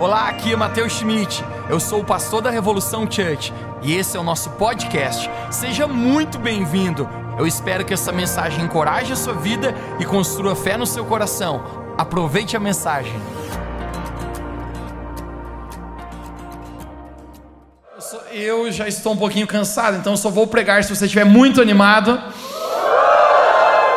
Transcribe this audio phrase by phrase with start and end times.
[0.00, 1.44] Olá, aqui é Matheus Schmidt.
[1.68, 5.30] Eu sou o pastor da Revolução Church e esse é o nosso podcast.
[5.50, 7.06] Seja muito bem-vindo.
[7.38, 11.92] Eu espero que essa mensagem encoraje a sua vida e construa fé no seu coração.
[11.98, 13.12] Aproveite a mensagem.
[18.32, 22.18] Eu, já estou um pouquinho cansado, então só vou pregar se você estiver muito animado.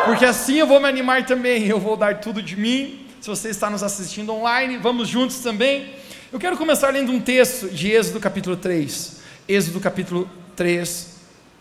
[0.04, 1.64] Porque assim eu vou me animar também.
[1.64, 3.03] Eu vou dar tudo de mim.
[3.24, 5.94] Se você está nos assistindo online, vamos juntos também.
[6.30, 9.16] Eu quero começar lendo um texto de Êxodo capítulo 3.
[9.48, 11.06] Êxodo capítulo 3.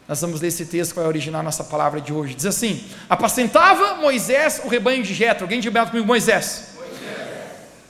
[0.06, 2.34] Nós vamos ler esse texto que vai originar a nossa palavra de hoje.
[2.36, 5.46] Diz assim: Apacentava Moisés o rebanho de Jetro.
[5.46, 6.72] Alguém de Beto comigo, Moisés?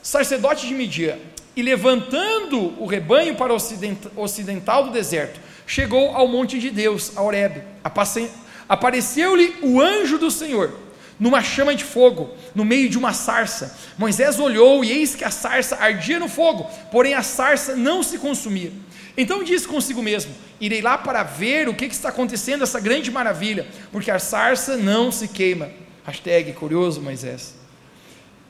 [0.00, 1.20] Sacerdote de Midia.
[1.56, 7.10] E levantando o rebanho para o ocident- ocidental do deserto, chegou ao monte de Deus,
[7.16, 7.60] a Horebe.
[7.82, 8.30] Apacen-
[8.68, 10.72] Apareceu-lhe o anjo do Senhor,
[11.18, 13.76] numa chama de fogo, no meio de uma sarça.
[13.96, 18.18] Moisés olhou e eis que a sarça ardia no fogo, porém a sarça não se
[18.18, 18.72] consumia.
[19.16, 23.66] Então disse consigo mesmo: Irei lá para ver o que, está acontecendo, essa grande maravilha,
[23.92, 25.70] porque a sarça não se queima.
[26.04, 27.54] Hashtag curioso Moisés.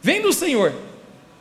[0.03, 0.73] Vendo o Senhor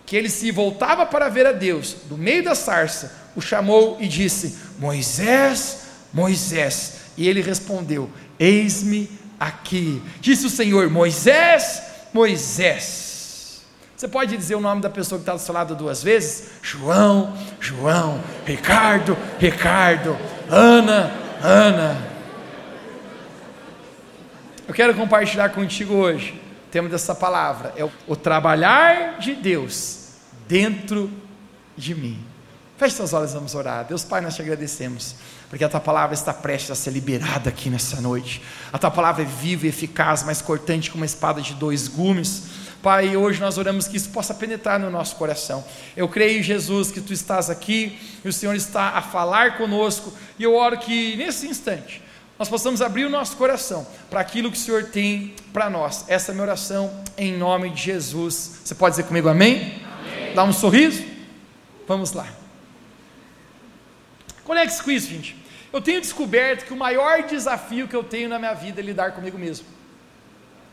[0.06, 4.08] que ele se voltava para ver a Deus, do meio da sarça, o chamou e
[4.08, 5.84] disse: Moisés,
[6.14, 7.02] Moisés.
[7.18, 9.10] E ele respondeu: Eis-me
[9.48, 10.02] aqui.
[10.20, 11.82] Disse o Senhor: Moisés,
[12.14, 13.64] Moisés.
[13.96, 16.50] Você pode dizer o nome da pessoa que está do seu lado duas vezes?
[16.62, 20.18] João, João, Ricardo, Ricardo,
[20.50, 22.14] Ana, Ana.
[24.68, 26.42] Eu quero compartilhar contigo hoje.
[26.68, 30.10] O tema dessa palavra é o, o trabalhar de Deus
[30.48, 31.10] dentro
[31.78, 32.33] de mim.
[32.78, 33.86] Feche seus olhos, vamos orar.
[33.86, 35.16] Deus Pai, nós te agradecemos,
[35.48, 38.42] porque a tua palavra está prestes a ser liberada aqui nessa noite.
[38.72, 42.44] A tua palavra é viva e eficaz, mais cortante que uma espada de dois gumes.
[42.82, 45.64] Pai, hoje nós oramos que isso possa penetrar no nosso coração.
[45.96, 50.44] Eu creio, Jesus, que tu estás aqui e o Senhor está a falar conosco, e
[50.44, 52.02] eu oro que nesse instante
[52.38, 56.06] nós possamos abrir o nosso coração para aquilo que o Senhor tem para nós.
[56.08, 58.62] Essa é a minha oração em nome de Jesus.
[58.66, 59.80] Você pode dizer comigo amém?
[60.02, 60.34] amém.
[60.34, 61.04] Dá um sorriso?
[61.88, 62.43] Vamos lá.
[64.44, 65.36] Conecte-se com isso, gente.
[65.72, 69.14] Eu tenho descoberto que o maior desafio que eu tenho na minha vida é lidar
[69.14, 69.66] comigo mesmo.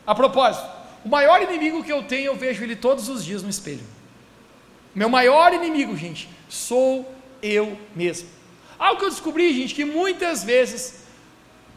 [0.07, 0.69] A propósito,
[1.05, 3.85] o maior inimigo que eu tenho, eu vejo ele todos os dias no espelho.
[4.95, 7.11] Meu maior inimigo, gente, sou
[7.43, 8.29] eu mesmo.
[8.79, 11.05] Algo que eu descobri, gente, que muitas vezes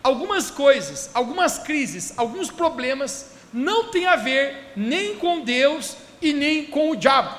[0.03, 6.65] algumas coisas, algumas crises, alguns problemas não têm a ver nem com Deus e nem
[6.65, 7.33] com o diabo.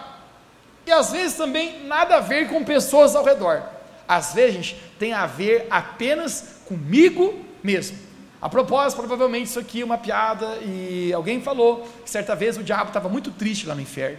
[0.87, 3.74] E às vezes também nada a ver com pessoas ao redor.
[4.06, 7.98] Às vezes, gente, tem a ver apenas comigo mesmo.
[8.41, 12.62] A propósito, provavelmente isso aqui é uma piada e alguém falou que certa vez o
[12.62, 14.19] diabo estava muito triste lá no inferno.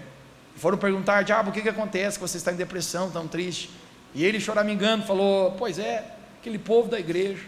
[0.55, 3.69] E foram perguntar, diabo, o que, que acontece que você está em depressão, tão triste?
[4.15, 6.03] E ele, choramingando, falou, pois é,
[6.39, 7.43] aquele povo da igreja.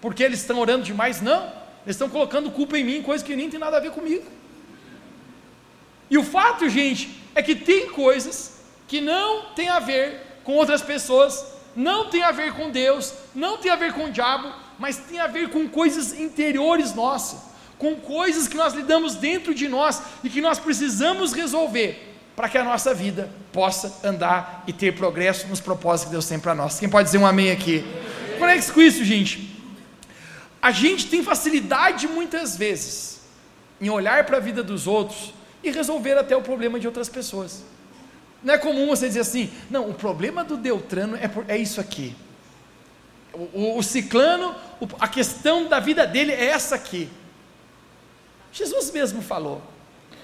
[0.00, 1.20] Porque eles estão orando demais?
[1.20, 1.42] Não.
[1.84, 4.24] Eles estão colocando culpa em mim, coisa que nem tem nada a ver comigo.
[6.08, 10.82] E o fato, gente, é que tem coisas que não tem a ver com outras
[10.82, 11.44] pessoas,
[11.74, 15.18] não tem a ver com Deus, não tem a ver com o diabo, mas tem
[15.18, 17.40] a ver com coisas interiores nossas,
[17.78, 22.56] com coisas que nós lidamos dentro de nós e que nós precisamos resolver para que
[22.56, 26.78] a nossa vida possa andar e ter progresso nos propósitos que Deus tem para nós.
[26.78, 27.84] Quem pode dizer um amém aqui?
[28.38, 29.52] Conecte com isso, gente.
[30.60, 33.20] A gente tem facilidade muitas vezes
[33.80, 37.62] em olhar para a vida dos outros e resolver até o problema de outras pessoas.
[38.42, 41.80] Não é comum você dizer assim, não, o problema do Deltrano é, por, é isso
[41.80, 42.14] aqui.
[43.32, 47.08] O, o, o ciclano, o, a questão da vida dele é essa aqui.
[48.52, 49.62] Jesus mesmo falou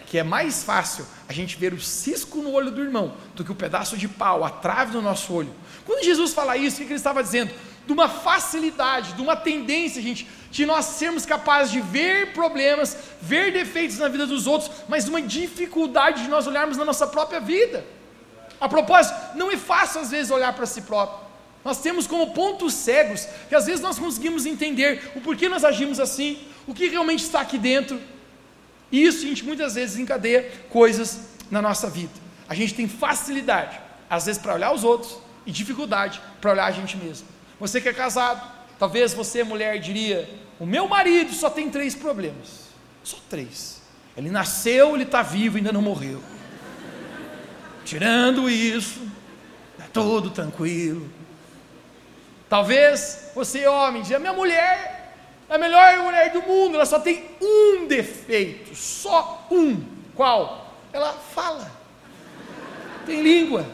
[0.06, 3.52] que é mais fácil a gente ver o cisco no olho do irmão do que
[3.52, 5.54] o pedaço de pau, a trave no nosso olho.
[5.84, 7.52] Quando Jesus fala isso, o que ele estava dizendo?
[7.86, 13.52] De uma facilidade, de uma tendência, gente, de nós sermos capazes de ver problemas, ver
[13.52, 17.84] defeitos na vida dos outros, mas uma dificuldade de nós olharmos na nossa própria vida.
[18.60, 21.28] A propósito, não é fácil às vezes olhar para si próprio.
[21.64, 26.00] Nós temos como pontos cegos que às vezes nós conseguimos entender o porquê nós agimos
[26.00, 28.00] assim, o que realmente está aqui dentro.
[28.90, 31.20] E isso, gente, muitas vezes encadeia coisas
[31.50, 32.12] na nossa vida.
[32.49, 33.78] A gente tem facilidade,
[34.08, 37.26] às vezes, para olhar os outros e dificuldade para olhar a gente mesmo.
[37.60, 38.40] Você que é casado,
[38.78, 40.28] talvez você, mulher, diria:
[40.58, 42.69] O meu marido só tem três problemas.
[43.02, 43.82] Só três.
[44.16, 46.22] Ele nasceu, ele está vivo, ainda não morreu.
[47.88, 49.00] Tirando isso,
[49.73, 51.11] está tudo tranquilo.
[52.46, 55.14] Talvez você, homem, diga: Minha mulher
[55.49, 59.82] é a melhor mulher do mundo, ela só tem um defeito, só um.
[60.14, 60.70] Qual?
[60.93, 61.73] Ela fala.
[63.06, 63.64] Tem língua.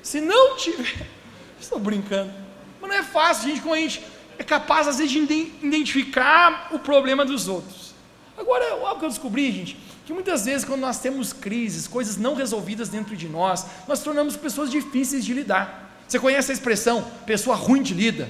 [0.00, 1.04] Se não tiver,
[1.60, 2.32] estou brincando,
[2.80, 4.00] mas não é fácil, gente, como a gente
[4.38, 5.18] é capaz às vezes de
[5.60, 7.92] identificar o problema dos outros.
[8.38, 12.36] Agora, algo que eu descobri, gente, que muitas vezes quando nós temos crises, coisas não
[12.36, 16.00] resolvidas dentro de nós, nós tornamos pessoas difíceis de lidar.
[16.06, 18.28] Você conhece a expressão pessoa ruim de lida?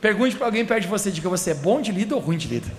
[0.00, 2.48] Pergunte para alguém perto de você, diga você é bom de lida ou ruim de
[2.48, 2.72] lida?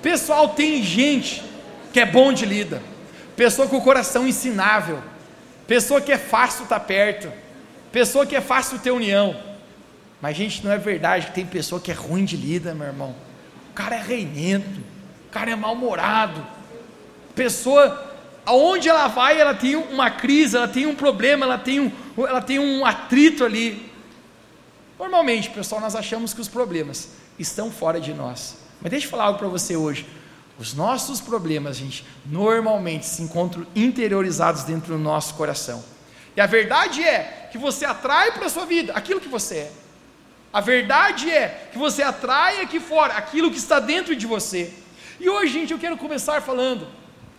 [0.00, 1.44] Pessoal, tem gente
[1.92, 2.82] que é bom de lida,
[3.36, 5.02] pessoa com o coração ensinável,
[5.66, 7.30] pessoa que é fácil estar perto,
[7.92, 9.36] pessoa que é fácil ter união.
[10.22, 13.14] Mas, gente, não é verdade que tem pessoa que é ruim de lida, meu irmão.
[13.70, 14.80] O cara é reinento,
[15.28, 16.44] o cara é mal-humorado.
[17.34, 18.14] Pessoa,
[18.44, 22.42] aonde ela vai, ela tem uma crise, ela tem um problema, ela tem um, ela
[22.42, 23.90] tem um atrito ali.
[24.98, 28.56] Normalmente, pessoal, nós achamos que os problemas estão fora de nós.
[28.80, 30.06] Mas deixa eu falar algo para você hoje.
[30.58, 35.82] Os nossos problemas, gente, normalmente se encontram interiorizados dentro do nosso coração.
[36.36, 39.72] E a verdade é que você atrai para a sua vida aquilo que você é.
[40.52, 44.72] A verdade é que você atrai aqui fora aquilo que está dentro de você.
[45.20, 46.88] E hoje, gente, eu quero começar falando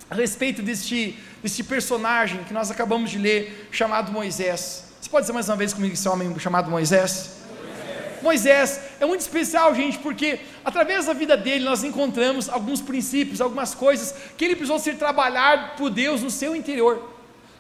[0.10, 4.86] a respeito deste, deste personagem que nós acabamos de ler, chamado Moisés.
[5.02, 7.42] Você pode dizer mais uma vez comigo esse homem chamado Moisés?
[8.22, 13.74] Moisés é muito especial, gente, porque através da vida dele nós encontramos alguns princípios, algumas
[13.76, 17.12] coisas que ele precisou ser trabalhado por Deus no seu interior.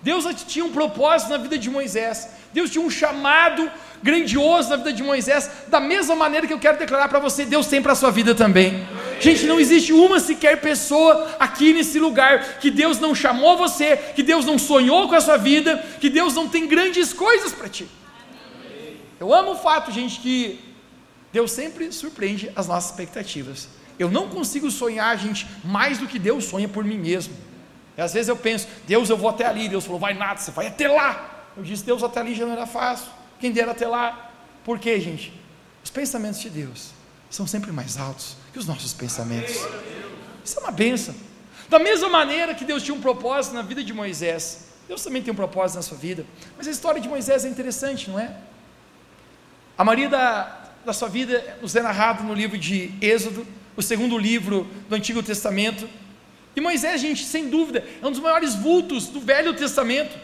[0.02, 3.70] Deus tinha um propósito na vida de Moisés, Deus tinha um chamado
[4.02, 7.68] grandioso na vida de Moisés, da mesma maneira que eu quero declarar para você, Deus
[7.68, 8.86] tem para a sua vida também.
[9.20, 14.24] Gente, não existe uma sequer pessoa aqui nesse lugar que Deus não chamou você, que
[14.24, 17.88] Deus não sonhou com a sua vida, que Deus não tem grandes coisas para ti.
[19.20, 20.60] Eu amo o fato, gente, que
[21.32, 23.70] Deus sempre surpreende as nossas expectativas.
[24.00, 27.51] Eu não consigo sonhar, gente, mais do que Deus sonha por mim mesmo.
[28.02, 29.70] Às vezes eu penso, Deus, eu vou até ali.
[29.70, 31.46] Deus falou, vai nada, você vai até lá.
[31.56, 33.08] Eu disse, Deus, até ali já não era fácil.
[33.40, 34.32] Quem dera até lá.
[34.64, 35.34] Por quê, gente?
[35.84, 36.92] Os pensamentos de Deus
[37.30, 39.56] são sempre mais altos que os nossos pensamentos.
[40.44, 41.16] Isso é uma benção.
[41.70, 45.32] Da mesma maneira que Deus tinha um propósito na vida de Moisés, Deus também tem
[45.32, 46.26] um propósito na sua vida.
[46.58, 48.36] Mas a história de Moisés é interessante, não é?
[49.78, 54.18] A maioria da, da sua vida nos é narrado no livro de Êxodo, o segundo
[54.18, 55.88] livro do Antigo Testamento.
[56.56, 60.18] E Moisés, gente, sem dúvida, é um dos maiores vultos do Velho Testamento.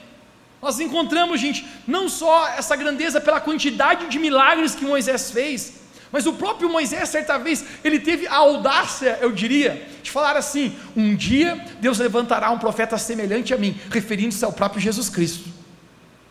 [0.61, 5.73] Nós encontramos, gente, não só essa grandeza pela quantidade de milagres que Moisés fez,
[6.11, 10.75] mas o próprio Moisés, certa vez, ele teve a audácia, eu diria, de falar assim:
[10.95, 15.49] um dia Deus levantará um profeta semelhante a mim, referindo-se ao próprio Jesus Cristo.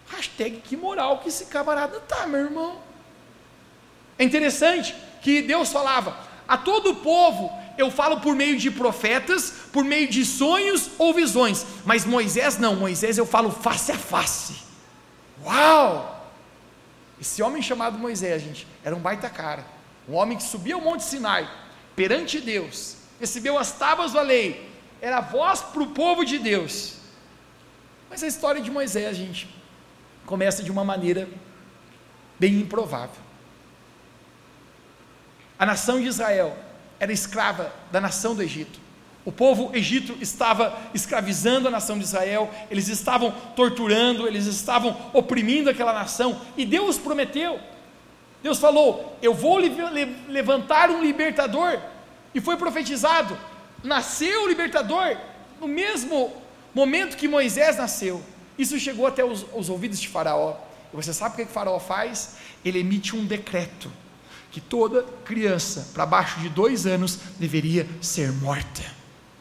[0.08, 2.78] Hashtag que moral que esse camarada tá, meu irmão.
[4.18, 6.16] É interessante que Deus falava:
[6.48, 11.12] a todo o povo eu falo por meio de profetas, por meio de sonhos ou
[11.12, 14.62] visões, mas Moisés não, Moisés eu falo face a face.
[15.44, 16.30] Uau!
[17.20, 19.64] Esse homem chamado Moisés, gente, era um baita cara,
[20.08, 21.48] um homem que subia ao Monte Sinai
[21.94, 24.70] perante Deus, recebeu as tábuas da lei,
[25.00, 26.96] era voz para o povo de Deus.
[28.08, 29.48] Mas a história de Moisés, gente,
[30.24, 31.28] começa de uma maneira
[32.38, 33.26] bem improvável.
[35.58, 36.56] A nação de Israel
[36.98, 38.86] era escrava da nação do Egito.
[39.26, 45.68] O povo egito estava escravizando a nação de Israel, eles estavam torturando, eles estavam oprimindo
[45.68, 47.58] aquela nação, e Deus prometeu.
[48.40, 49.58] Deus falou: Eu vou
[50.28, 51.76] levantar um libertador,
[52.32, 53.36] e foi profetizado.
[53.82, 55.16] Nasceu o libertador
[55.60, 56.32] no mesmo
[56.72, 58.22] momento que Moisés nasceu.
[58.56, 60.54] Isso chegou até os, os ouvidos de Faraó.
[60.92, 62.36] E você sabe o que, que Faraó faz?
[62.64, 63.90] Ele emite um decreto
[64.56, 68.82] que toda criança para baixo de dois anos deveria ser morta.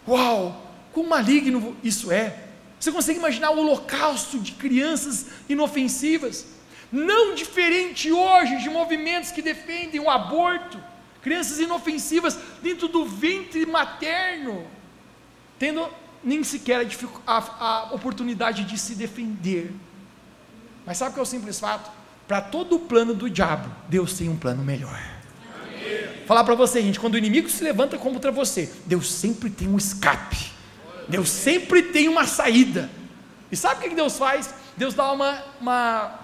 [0.05, 0.61] Uau!
[0.91, 2.47] Quão maligno isso é!
[2.77, 6.47] Você consegue imaginar o holocausto de crianças inofensivas?
[6.91, 10.77] Não diferente hoje de movimentos que defendem o aborto,
[11.21, 14.67] crianças inofensivas dentro do ventre materno,
[15.57, 15.89] tendo
[16.21, 16.85] nem sequer
[17.25, 19.71] a, a, a oportunidade de se defender.
[20.85, 21.89] Mas sabe o que é o simples fato?
[22.27, 24.99] Para todo o plano do diabo, Deus tem um plano melhor.
[26.25, 29.77] Falar para você, gente, quando o inimigo se levanta contra você, Deus sempre tem um
[29.77, 30.51] escape.
[31.07, 32.89] Deus sempre tem uma saída.
[33.51, 34.53] E sabe o que Deus faz?
[34.75, 36.19] Deus dá uma, uma,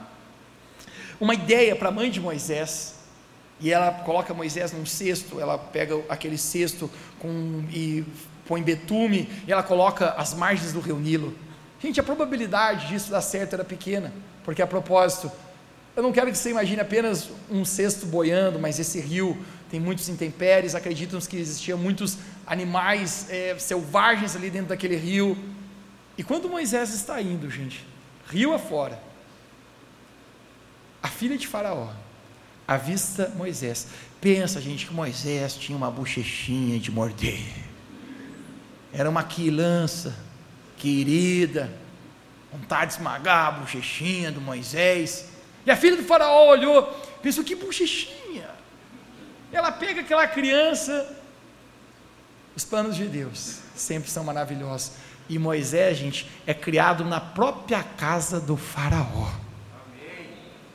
[1.20, 2.96] uma ideia para a mãe de Moisés.
[3.60, 6.90] E ela coloca Moisés num cesto, ela pega aquele cesto
[7.20, 8.04] com, e
[8.48, 11.38] põe betume, e ela coloca as margens do rio Nilo.
[11.80, 14.12] Gente, a probabilidade disso dar certo era pequena,
[14.44, 15.32] porque a propósito,
[15.96, 19.38] eu não quero que você imagine apenas um cesto boiando, mas esse rio
[19.70, 25.38] tem muitos intempéries, acreditam que existiam muitos animais é, selvagens ali dentro daquele rio.
[26.18, 27.86] E quando Moisés está indo, gente,
[28.30, 29.02] rio afora,
[31.02, 31.90] a filha de Faraó
[32.68, 33.88] avista Moisés.
[34.22, 37.42] Pensa, gente, que Moisés tinha uma bochechinha de morder.
[38.94, 40.16] Era uma quilança
[40.78, 41.72] querida,
[42.52, 45.31] vontade de esmagar a bochechinha do Moisés.
[45.66, 46.84] E a filha do faraó olhou,
[47.22, 48.50] pensou, que bochechinha.
[49.52, 51.18] Ela pega aquela criança,
[52.56, 54.94] os planos de Deus sempre são maravilhosos.
[55.30, 59.32] E Moisés, gente, é criado na própria casa do faraó.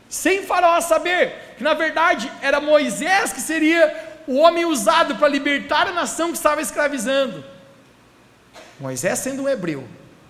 [0.08, 5.88] Sem faraó saber que na verdade era Moisés que seria o homem usado para libertar
[5.88, 7.44] a nação que estava escravizando.
[8.80, 9.86] Moisés, sendo um hebreu,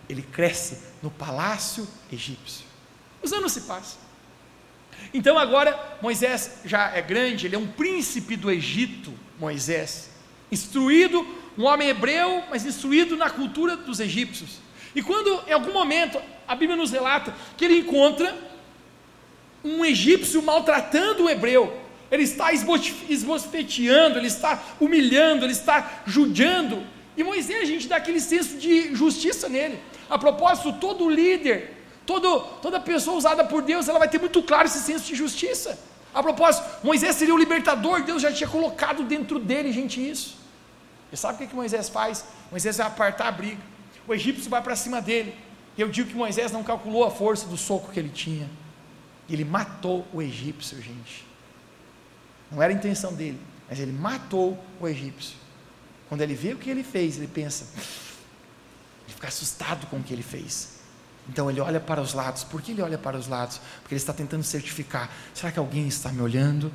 [0.09, 2.65] ele cresce no palácio egípcio.
[3.23, 4.06] Os anos se passam.
[5.13, 10.11] Então agora Moisés já é grande, ele é um príncipe do Egito, Moisés,
[10.51, 11.27] instruído,
[11.57, 14.61] um homem hebreu, mas instruído na cultura dos egípcios.
[14.95, 18.35] E quando em algum momento a Bíblia nos relata que ele encontra
[19.65, 26.83] um egípcio maltratando um hebreu, ele está esbofeteando, ele está humilhando, ele está judiando.
[27.17, 29.79] E Moisés, a gente dá aquele senso de justiça nele.
[30.09, 31.76] A propósito, todo líder,
[32.07, 35.79] todo, toda pessoa usada por Deus, ela vai ter muito claro esse senso de justiça.
[36.15, 40.39] A propósito, Moisés seria o libertador, Deus já tinha colocado dentro dele, gente, isso.
[41.13, 42.25] E sabe o que, que Moisés faz?
[42.51, 43.61] Moisés vai apartar a briga.
[44.09, 45.35] O egípcio vai para cima dele.
[45.77, 48.49] Eu digo que Moisés não calculou a força do soco que ele tinha.
[49.29, 51.27] Ele matou o egípcio, gente.
[52.51, 55.37] Não era a intenção dele, mas ele matou o egípcio.
[56.09, 60.13] Quando ele vê o que ele fez, ele pensa, ele fica assustado com o que
[60.13, 60.76] ele fez.
[61.29, 62.45] Então ele olha para os lados.
[62.45, 63.61] Por que ele olha para os lados?
[63.83, 66.73] Porque ele está tentando certificar: será que alguém está me olhando?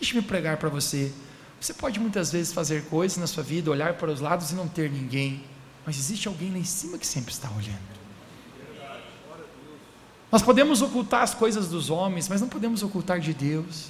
[0.00, 1.12] Deixe-me pregar para você.
[1.60, 4.68] Você pode muitas vezes fazer coisas na sua vida, olhar para os lados e não
[4.68, 5.42] ter ninguém,
[5.84, 7.98] mas existe alguém lá em cima que sempre está olhando.
[10.30, 13.86] Nós podemos ocultar as coisas dos homens, mas não podemos ocultar de Deus.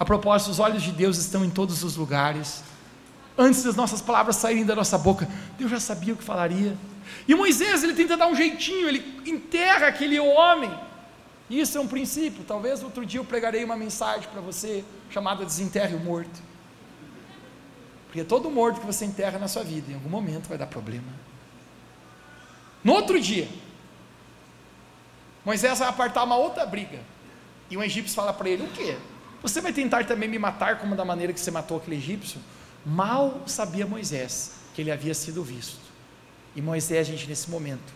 [0.00, 2.62] A propósito, os olhos de Deus estão em todos os lugares.
[3.38, 6.76] Antes das nossas palavras saírem da nossa boca, Deus já sabia o que falaria.
[7.26, 10.72] E Moisés, ele tenta dar um jeitinho, ele enterra aquele homem.
[11.48, 12.44] Isso é um princípio.
[12.44, 16.42] Talvez outro dia eu pregarei uma mensagem para você chamada Desenterre o Morto.
[18.06, 21.06] Porque todo morto que você enterra na sua vida, em algum momento vai dar problema.
[22.82, 23.48] No outro dia,
[25.44, 27.00] Moisés vai apartar uma outra briga.
[27.70, 28.96] E o egípcio fala para ele: O quê?
[29.42, 32.40] Você vai tentar também me matar como da maneira que você matou aquele egípcio?
[32.84, 35.85] Mal sabia Moisés que ele havia sido visto.
[36.56, 37.94] E Moisés, gente, nesse momento,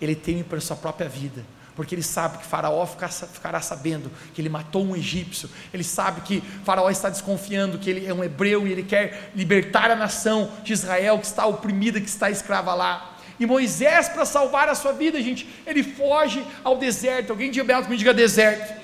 [0.00, 1.44] ele teme por sua própria vida,
[1.76, 6.40] porque ele sabe que Faraó ficará sabendo que ele matou um egípcio, ele sabe que
[6.64, 10.72] Faraó está desconfiando que ele é um hebreu e ele quer libertar a nação de
[10.72, 13.16] Israel que está oprimida, que está escrava lá.
[13.38, 17.30] E Moisés, para salvar a sua vida, gente, ele foge ao deserto.
[17.30, 18.80] Alguém de Beto me diga deserto.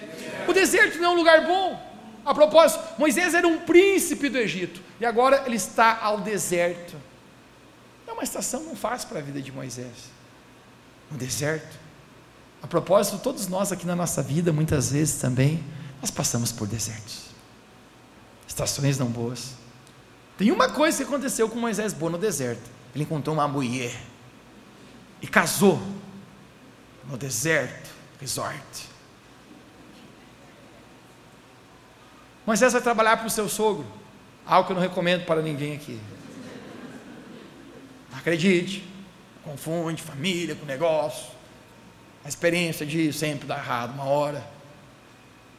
[0.46, 1.80] O deserto não é um lugar bom.
[2.24, 7.07] A propósito, Moisés era um príncipe do Egito e agora ele está ao deserto.
[8.18, 10.10] Uma estação não fácil para a vida de Moisés.
[11.08, 11.78] No deserto.
[12.60, 15.64] A propósito, todos nós aqui na nossa vida, muitas vezes também,
[16.00, 17.26] nós passamos por desertos.
[18.44, 19.52] Estações não boas.
[20.36, 22.68] Tem uma coisa que aconteceu com Moisés boa no deserto.
[22.92, 23.96] Ele encontrou uma mulher
[25.22, 25.80] e casou
[27.08, 27.88] no deserto,
[28.20, 28.88] resort.
[32.44, 33.86] Moisés vai trabalhar para o seu sogro,
[34.44, 36.00] algo que eu não recomendo para ninguém aqui.
[38.18, 38.84] Acredite,
[39.44, 41.28] confunde família com negócio.
[42.24, 44.44] A experiência de sempre dar errado uma hora.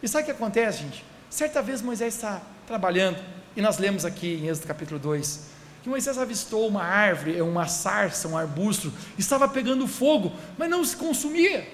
[0.04, 1.06] E sabe o que acontece, gente?
[1.30, 3.18] Certa vez Moisés está trabalhando,
[3.56, 5.48] e nós lemos aqui em Êxodo capítulo 2,
[5.82, 10.98] que Moisés avistou uma árvore, uma sarça, um arbusto, estava pegando fogo, mas não se
[10.98, 11.66] consumia.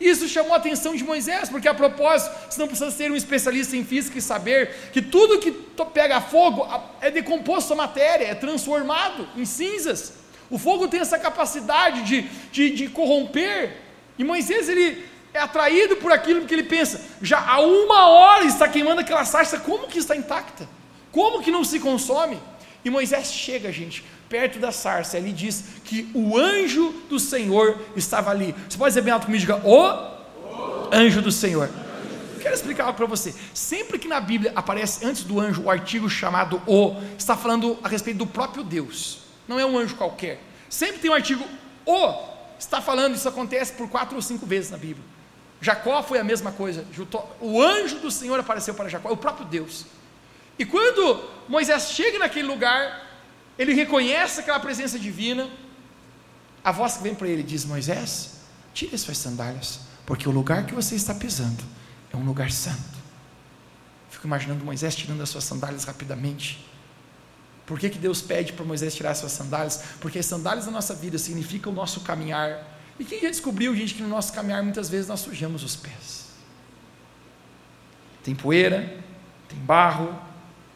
[0.00, 3.76] Isso chamou a atenção de Moisés, porque a propósito, você não precisa ser um especialista
[3.76, 5.52] em física e saber que tudo que
[5.94, 6.66] pega fogo
[7.00, 10.21] é decomposto a matéria, é transformado em cinzas.
[10.52, 13.74] O fogo tem essa capacidade de, de, de corromper,
[14.18, 18.68] e Moisés ele é atraído por aquilo que ele pensa, já há uma hora está
[18.68, 20.68] queimando aquela sarça, como que está intacta?
[21.10, 22.38] Como que não se consome?
[22.84, 28.30] E Moisés chega, gente, perto da sarça, ele diz que o anjo do Senhor estava
[28.30, 28.54] ali.
[28.68, 31.70] Você pode dizer bem alto comigo, diga, o anjo do Senhor.
[32.42, 33.34] Quero explicar algo para você.
[33.54, 37.88] Sempre que na Bíblia aparece antes do anjo o artigo chamado o, está falando a
[37.88, 39.21] respeito do próprio Deus.
[39.52, 40.40] Não é um anjo qualquer.
[40.70, 41.44] Sempre tem um artigo
[41.84, 42.14] o,
[42.58, 45.04] está falando, isso acontece por quatro ou cinco vezes na Bíblia.
[45.60, 46.86] Jacó foi a mesma coisa.
[47.38, 49.84] O anjo do Senhor apareceu para Jacó, é o próprio Deus.
[50.58, 53.06] E quando Moisés chega naquele lugar,
[53.58, 55.50] ele reconhece aquela presença divina,
[56.64, 58.38] a voz que vem para ele diz: Moisés,
[58.72, 61.62] tire as suas sandálias, porque o lugar que você está pisando
[62.10, 63.02] é um lugar santo.
[64.08, 66.71] Fico imaginando Moisés tirando as suas sandálias rapidamente.
[67.72, 69.82] Por que, que Deus pede para Moisés tirar as suas sandálias?
[69.98, 72.68] Porque as sandálias da nossa vida significam o nosso caminhar.
[73.00, 76.26] E quem já descobriu, gente, que no nosso caminhar muitas vezes nós sujamos os pés?
[78.22, 78.94] Tem poeira,
[79.48, 80.14] tem barro,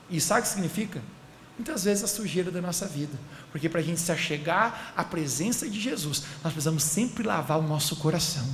[0.08, 1.02] e sabe o que significa?
[1.58, 3.12] Muitas vezes a sujeira da nossa vida.
[3.52, 7.62] Porque para a gente se achegar à presença de Jesus, nós precisamos sempre lavar o
[7.62, 8.48] nosso coração.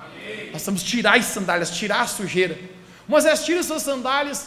[0.00, 0.36] Amém.
[0.44, 2.56] Nós precisamos tirar as sandálias, tirar a sujeira.
[3.08, 4.46] Moisés tira suas sandálias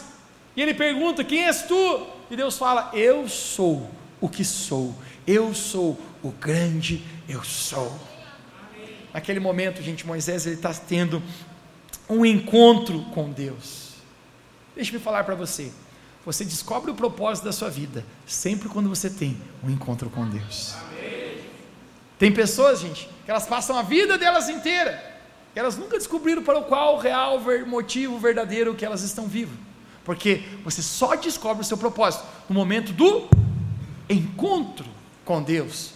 [0.56, 2.21] e ele pergunta: Quem és tu?
[2.32, 4.94] E Deus fala: Eu sou o que sou.
[5.26, 7.94] Eu sou o grande eu sou.
[9.12, 11.22] Naquele momento, gente, Moisés ele está tendo
[12.08, 13.96] um encontro com Deus.
[14.74, 15.70] Deixa-me falar para você.
[16.24, 20.74] Você descobre o propósito da sua vida sempre quando você tem um encontro com Deus.
[22.18, 25.20] Tem pessoas, gente, que elas passam a vida delas inteira,
[25.54, 29.71] elas nunca descobriram para o qual real motivo verdadeiro que elas estão vivas.
[30.04, 33.28] Porque você só descobre o seu propósito no momento do
[34.08, 34.86] encontro
[35.24, 35.92] com Deus.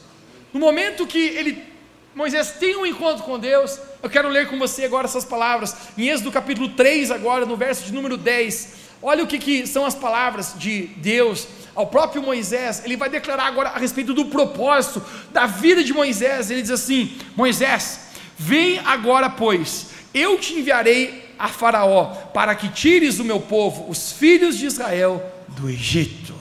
[0.53, 1.77] No momento que ele
[2.17, 6.09] Moisés tem um encontro com Deus, eu quero ler com você agora essas palavras, em
[6.09, 8.87] Êxodo capítulo 3, agora, no verso de número 10.
[9.03, 12.83] Olha o que, que são as palavras de Deus ao próprio Moisés.
[12.87, 16.51] Ele vai declarar agora a respeito do propósito da vida de Moisés.
[16.51, 18.01] Ele diz assim: Moisés,
[18.39, 24.13] vem agora, pois, eu te enviarei a Faraó para que tires o meu povo, os
[24.13, 26.35] filhos de Israel, do Egito.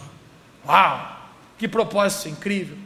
[0.66, 1.14] Uau!
[1.58, 2.78] Que propósito incrível!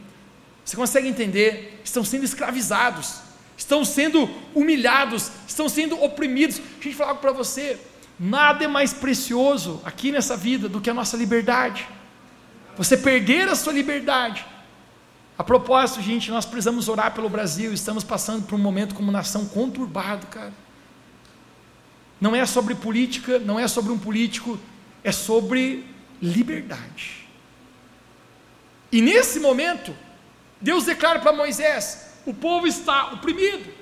[0.64, 1.80] Você consegue entender?
[1.84, 3.20] Estão sendo escravizados,
[3.56, 6.58] estão sendo humilhados, estão sendo oprimidos.
[6.74, 7.78] Deixa eu falar algo para você.
[8.18, 11.88] Nada é mais precioso aqui nessa vida do que a nossa liberdade.
[12.76, 14.46] Você perder a sua liberdade.
[15.36, 17.72] A propósito, gente, nós precisamos orar pelo Brasil.
[17.72, 20.52] Estamos passando por um momento como nação conturbado, cara.
[22.20, 24.58] Não é sobre política, não é sobre um político,
[25.02, 25.84] é sobre
[26.20, 27.26] liberdade.
[28.92, 29.94] E nesse momento,
[30.60, 33.72] Deus declara para Moisés: o povo está oprimido.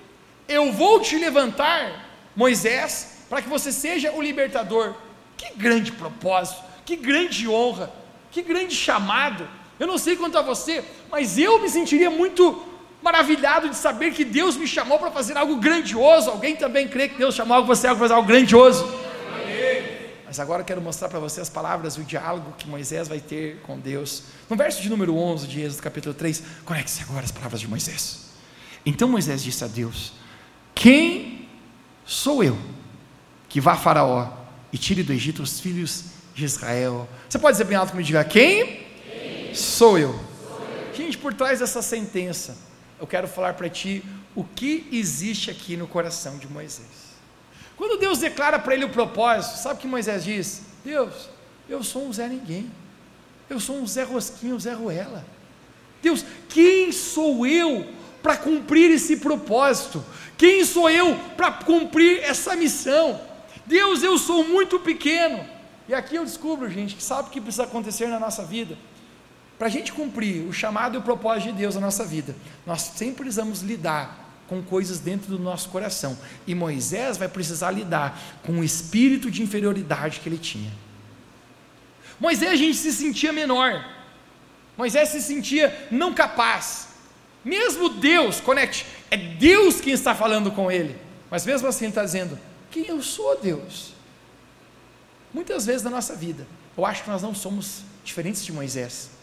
[0.46, 4.94] Eu vou te levantar, Moisés, para que você seja o libertador.
[5.36, 7.92] Que grande propósito, que grande honra,
[8.30, 9.48] que grande chamado.
[9.78, 12.64] Eu não sei quanto a você, mas eu me sentiria muito
[13.02, 16.30] maravilhado de saber que Deus me chamou para fazer algo grandioso.
[16.30, 18.86] Alguém também crê que Deus chamou você para fazer algo grandioso?
[20.26, 23.60] Mas agora eu quero mostrar para você as palavras, o diálogo que Moisés vai ter
[23.62, 24.24] com Deus.
[24.48, 28.26] No verso de número 11 de Êxodo capítulo 3, conecte-se agora as palavras de Moisés.
[28.84, 30.12] Então Moisés disse a Deus:
[30.74, 31.48] Quem
[32.04, 32.58] sou eu
[33.48, 34.28] que vá a Faraó
[34.72, 37.08] e tire do Egito os filhos de Israel.
[37.28, 38.86] Você pode dizer bem alto comigo, diga, quem?
[39.10, 39.54] quem?
[39.54, 40.12] Sou, eu.
[40.12, 40.94] Sou eu.
[40.94, 42.56] Gente, por trás dessa sentença,
[43.00, 44.02] eu quero falar para ti
[44.34, 47.08] o que existe aqui no coração de Moisés.
[47.76, 50.62] Quando Deus declara para ele o propósito, sabe o que Moisés diz?
[50.84, 51.28] Deus,
[51.68, 52.70] eu sou um Zé Ninguém.
[53.48, 55.24] Eu sou um Zé Rosquinho, Zé Ruela.
[56.02, 57.86] Deus, quem sou eu
[58.22, 60.04] para cumprir esse propósito?
[60.36, 63.20] Quem sou eu para cumprir essa missão?
[63.66, 65.44] Deus, eu sou muito pequeno.
[65.88, 68.76] E aqui eu descubro, gente, que sabe o que precisa acontecer na nossa vida.
[69.58, 72.80] Para a gente cumprir o chamado e o propósito de Deus na nossa vida, nós
[72.80, 76.16] sempre precisamos lidar com coisas dentro do nosso coração.
[76.46, 80.70] E Moisés vai precisar lidar com o espírito de inferioridade que ele tinha.
[82.20, 83.84] Moisés, a gente se sentia menor.
[84.76, 86.88] Moisés se sentia não capaz.
[87.44, 90.96] Mesmo Deus, conecte, é Deus quem está falando com ele.
[91.30, 92.38] Mas mesmo assim ele está dizendo:
[92.70, 93.92] quem eu sou, Deus.
[95.32, 99.17] Muitas vezes na nossa vida, eu acho que nós não somos diferentes de Moisés.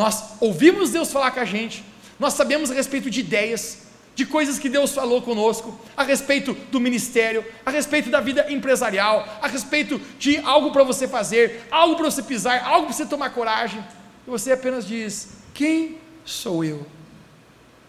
[0.00, 1.84] Nós ouvimos Deus falar com a gente,
[2.18, 3.80] nós sabemos a respeito de ideias,
[4.14, 9.28] de coisas que Deus falou conosco, a respeito do ministério, a respeito da vida empresarial,
[9.42, 13.28] a respeito de algo para você fazer, algo para você pisar, algo para você tomar
[13.28, 13.84] coragem,
[14.26, 16.86] e você apenas diz: Quem sou eu?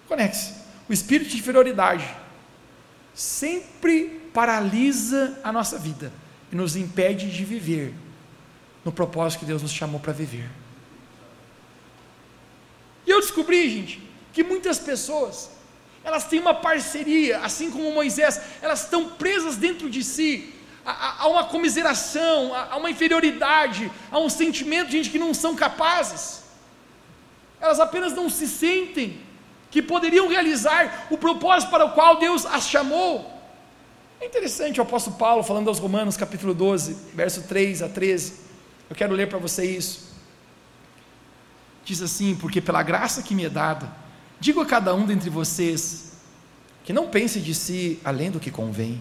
[0.06, 0.54] Conecte-se.
[0.89, 2.13] O espírito de inferioridade
[3.13, 6.12] sempre paralisa a nossa vida
[6.52, 7.93] e nos impede de viver
[8.84, 10.50] no propósito que Deus nos chamou para viver.
[13.12, 15.50] E eu descobri, gente, que muitas pessoas,
[16.02, 20.54] elas têm uma parceria, assim como Moisés, elas estão presas dentro de si,
[20.86, 25.58] a, uma comiseração, a, a, uma inferioridade, a um sentimento de gente que não são
[25.58, 26.43] capazes.
[27.60, 29.19] Elas apenas não se sentem
[29.69, 33.30] que poderiam realizar o propósito para o qual Deus as chamou.
[34.21, 38.36] É interessante o apóstolo Paulo falando aos Romanos, capítulo 12, verso 3 a 13.
[38.89, 40.11] Eu quero ler para você isso.
[41.84, 44.02] Diz assim: Porque pela graça que me é dada,
[44.41, 46.13] Digo a cada um dentre vocês
[46.84, 49.00] que não pense de si além do que convém.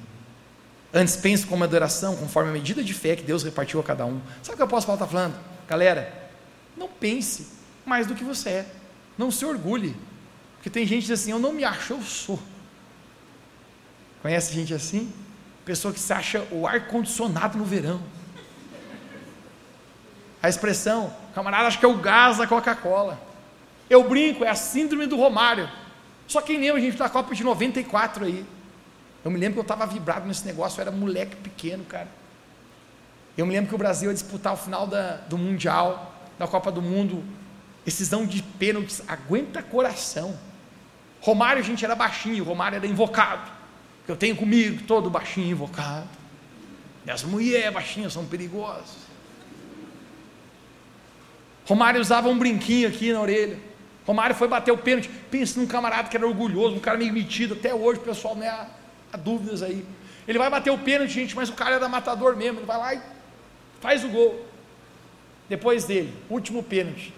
[0.92, 4.20] Antes pense com adoração, conforme a medida de fé que Deus repartiu a cada um.
[4.42, 5.42] Sabe o que o apóstolo Paulo está falando?
[5.66, 6.30] Galera,
[6.76, 7.46] não pense
[7.86, 8.66] mais do que você é.
[9.16, 9.96] Não se orgulhe.
[10.56, 12.38] Porque tem gente que diz assim, eu não me acho, eu sou.
[14.20, 15.10] Conhece gente assim?
[15.64, 18.02] Pessoa que se acha o ar-condicionado no verão.
[20.42, 23.20] A expressão, camarada, acho que é o gás da Coca-Cola.
[23.88, 25.68] Eu brinco, é a síndrome do Romário.
[26.26, 28.44] Só quem lembra a gente da Copa de 94 aí.
[29.24, 32.08] Eu me lembro que eu estava vibrado nesse negócio, eu era moleque pequeno, cara.
[33.36, 36.70] Eu me lembro que o Brasil ia disputar o final da, do Mundial, da Copa
[36.70, 37.22] do Mundo,
[37.84, 40.38] decisão de pênaltis, aguenta coração.
[41.20, 43.50] Romário, gente, era baixinho, Romário era invocado.
[44.06, 46.08] Eu tenho comigo todo baixinho invocado.
[47.06, 49.09] E as mulheres baixinhas são perigosas.
[51.66, 53.58] Romário usava um brinquinho aqui na orelha.
[54.06, 55.08] Romário foi bater o pênalti.
[55.30, 57.54] Pensa num camarada que era orgulhoso, um cara meio metido.
[57.54, 58.66] Até hoje, pessoal, não é
[59.12, 59.84] há dúvidas aí.
[60.26, 62.60] Ele vai bater o pênalti, gente, mas o cara era matador mesmo.
[62.60, 63.00] Ele vai lá e
[63.80, 64.46] faz o gol.
[65.48, 67.12] Depois dele, último pênalti.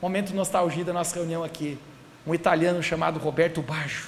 [0.00, 1.78] Momento de nostalgia da nossa reunião aqui.
[2.26, 4.06] Um italiano chamado Roberto Baggio.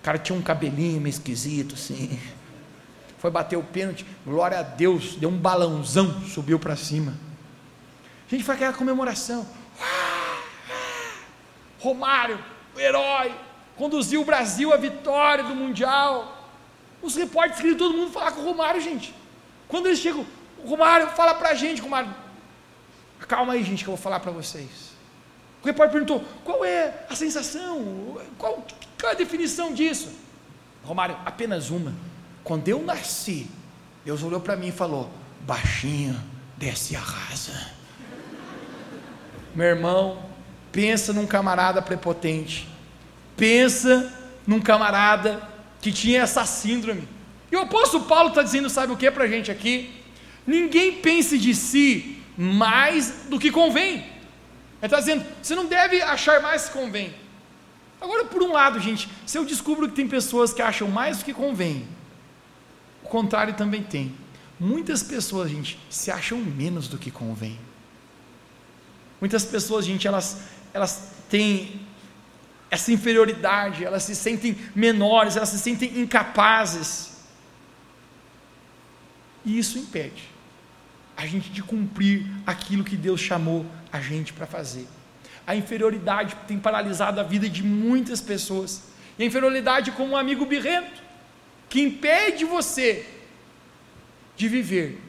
[0.00, 2.18] O cara tinha um cabelinho meio esquisito, assim.
[3.18, 7.14] Foi bater o pênalti, glória a Deus, deu um balãozão, subiu para cima.
[8.28, 9.48] A gente foi aquela comemoração.
[11.80, 12.38] Romário,
[12.76, 13.34] o herói,
[13.74, 16.46] conduziu o Brasil à vitória do Mundial.
[17.00, 19.14] Os repórteres queriam todo mundo falar com o Romário, gente.
[19.66, 20.26] Quando eles chegam,
[20.62, 22.14] o Romário fala para a gente, Romário,
[23.26, 24.92] calma aí, gente, que eu vou falar para vocês.
[25.62, 28.20] O repórter perguntou: qual é a sensação?
[28.36, 28.66] Qual,
[29.00, 30.12] qual é a definição disso?
[30.84, 31.94] Romário, apenas uma.
[32.44, 33.48] Quando eu nasci,
[34.04, 35.10] Deus olhou para mim e falou:
[35.40, 36.20] baixinho,
[36.58, 37.77] desce e arrasa.
[39.54, 40.22] Meu irmão,
[40.72, 42.68] pensa num camarada prepotente
[43.38, 44.12] pensa
[44.46, 45.40] num camarada
[45.80, 47.08] que tinha essa síndrome.
[47.50, 49.94] E o apóstolo Paulo está dizendo, sabe o que para a gente aqui?
[50.46, 53.94] Ninguém pense de si mais do que convém.
[53.94, 54.06] Ele
[54.82, 57.14] está dizendo, você não deve achar mais que convém.
[58.00, 61.24] Agora, por um lado, gente, se eu descubro que tem pessoas que acham mais do
[61.24, 61.86] que convém,
[63.02, 64.14] o contrário também tem.
[64.58, 67.58] Muitas pessoas, gente, se acham menos do que convém.
[69.20, 70.38] Muitas pessoas, gente, elas,
[70.72, 71.80] elas têm
[72.70, 77.18] essa inferioridade, elas se sentem menores, elas se sentem incapazes.
[79.44, 80.22] E isso impede
[81.16, 84.86] a gente de cumprir aquilo que Deus chamou a gente para fazer.
[85.46, 88.82] A inferioridade tem paralisado a vida de muitas pessoas.
[89.18, 91.02] E a inferioridade como um amigo birrento,
[91.68, 93.04] que impede você
[94.36, 95.02] de viver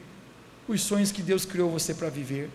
[0.66, 2.50] os sonhos que Deus criou você para viver.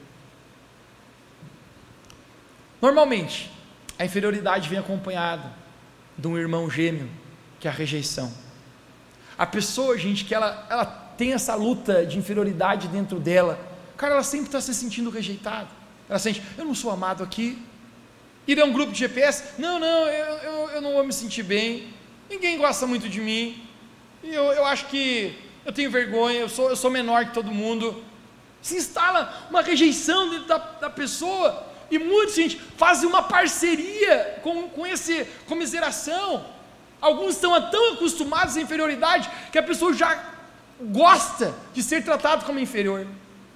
[2.86, 3.50] Normalmente,
[3.98, 5.52] a inferioridade vem acompanhada
[6.16, 7.10] de um irmão gêmeo,
[7.60, 8.32] que é a rejeição.
[9.36, 13.60] A pessoa, gente, que ela, ela tem essa luta de inferioridade dentro dela,
[13.98, 15.68] cara, ela sempre está se sentindo rejeitada.
[16.08, 17.58] Ela sente, eu não sou amado aqui.
[18.48, 21.42] Ir a um grupo de GPS, não, não, eu, eu, eu não vou me sentir
[21.42, 21.92] bem.
[22.30, 23.68] Ninguém gosta muito de mim.
[24.24, 28.04] Eu, eu acho que eu tenho vergonha, eu sou, eu sou menor que todo mundo.
[28.62, 31.74] Se instala uma rejeição da, da pessoa.
[31.90, 36.46] E muitos, gente, fazem uma parceria com, com esse comiseração.
[37.00, 40.34] Alguns estão tão acostumados à inferioridade que a pessoa já
[40.82, 43.06] gosta de ser tratado como inferior.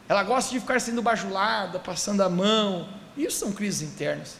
[0.08, 2.88] Ela gosta de ficar sendo bajulada, passando a mão.
[3.18, 4.38] Isso são crises internas.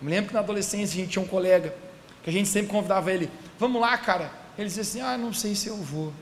[0.00, 1.74] Eu me lembro que na adolescência a gente tinha um colega
[2.22, 4.30] que a gente sempre convidava ele, vamos lá, cara.
[4.56, 6.12] Ele dizia assim, ah, não sei se eu vou.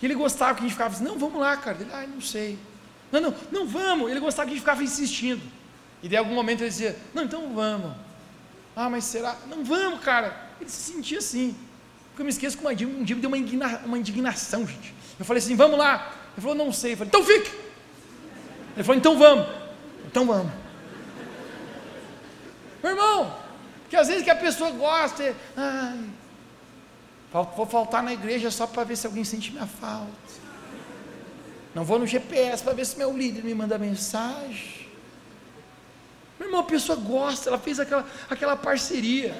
[0.00, 1.78] E ele gostava que a gente ficava assim, não, vamos lá, cara.
[1.80, 2.58] Ele, ah, não sei.
[3.10, 4.10] Não, não, não vamos.
[4.10, 5.42] Ele gostava que a gente ficava insistindo.
[6.02, 7.92] E de algum momento ele dizia: Não, então vamos.
[8.74, 9.36] Ah, mas será?
[9.48, 10.34] Não vamos, cara.
[10.60, 11.56] Ele se sentia assim.
[12.08, 14.66] Porque eu me esqueço que um dia, um dia me deu uma, indigna, uma indignação,
[14.66, 14.94] gente.
[15.18, 16.14] Eu falei assim: Vamos lá.
[16.34, 16.92] Ele falou: Não sei.
[16.92, 17.50] Eu falei: Então fique.
[18.74, 19.46] Ele falou: Então vamos.
[20.06, 20.52] Então vamos.
[22.82, 23.36] Meu irmão,
[23.88, 26.00] que às vezes que a pessoa gosta, ai,
[27.30, 30.10] vou faltar na igreja só para ver se alguém sente minha falta.
[31.74, 34.81] Não vou no GPS para ver se meu líder me manda mensagem.
[36.42, 39.32] Meu irmão, a pessoa gosta, ela fez aquela, aquela parceria.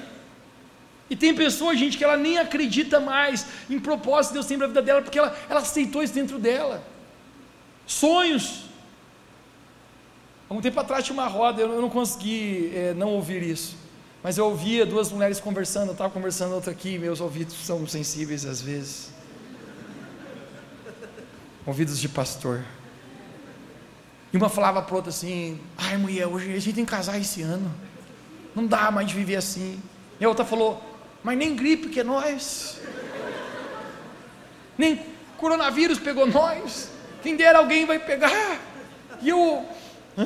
[1.09, 4.67] E tem pessoa, gente, que ela nem acredita mais em propósito que Deus tem para
[4.67, 6.81] a vida dela, porque ela, ela aceitou isso dentro dela.
[7.85, 8.63] Sonhos.
[10.49, 13.75] Há um tempo atrás tinha uma roda, eu não consegui é, não ouvir isso.
[14.23, 18.45] Mas eu ouvia duas mulheres conversando, eu estava conversando outra aqui, meus ouvidos são sensíveis
[18.45, 19.11] às vezes.
[21.65, 22.63] Ouvidos de pastor.
[24.33, 27.43] E uma falava para outra assim: Ai, mulher, hoje a gente tem que casar esse
[27.43, 27.71] ano.
[28.55, 29.79] Não dá mais de viver assim.
[30.19, 30.83] E a outra falou:
[31.23, 32.81] Mas nem gripe que é nós.
[34.75, 35.05] Nem
[35.37, 36.89] coronavírus pegou nós.
[37.21, 38.59] Quem dera alguém vai pegar.
[39.21, 39.63] E eu.
[40.17, 40.25] Hã?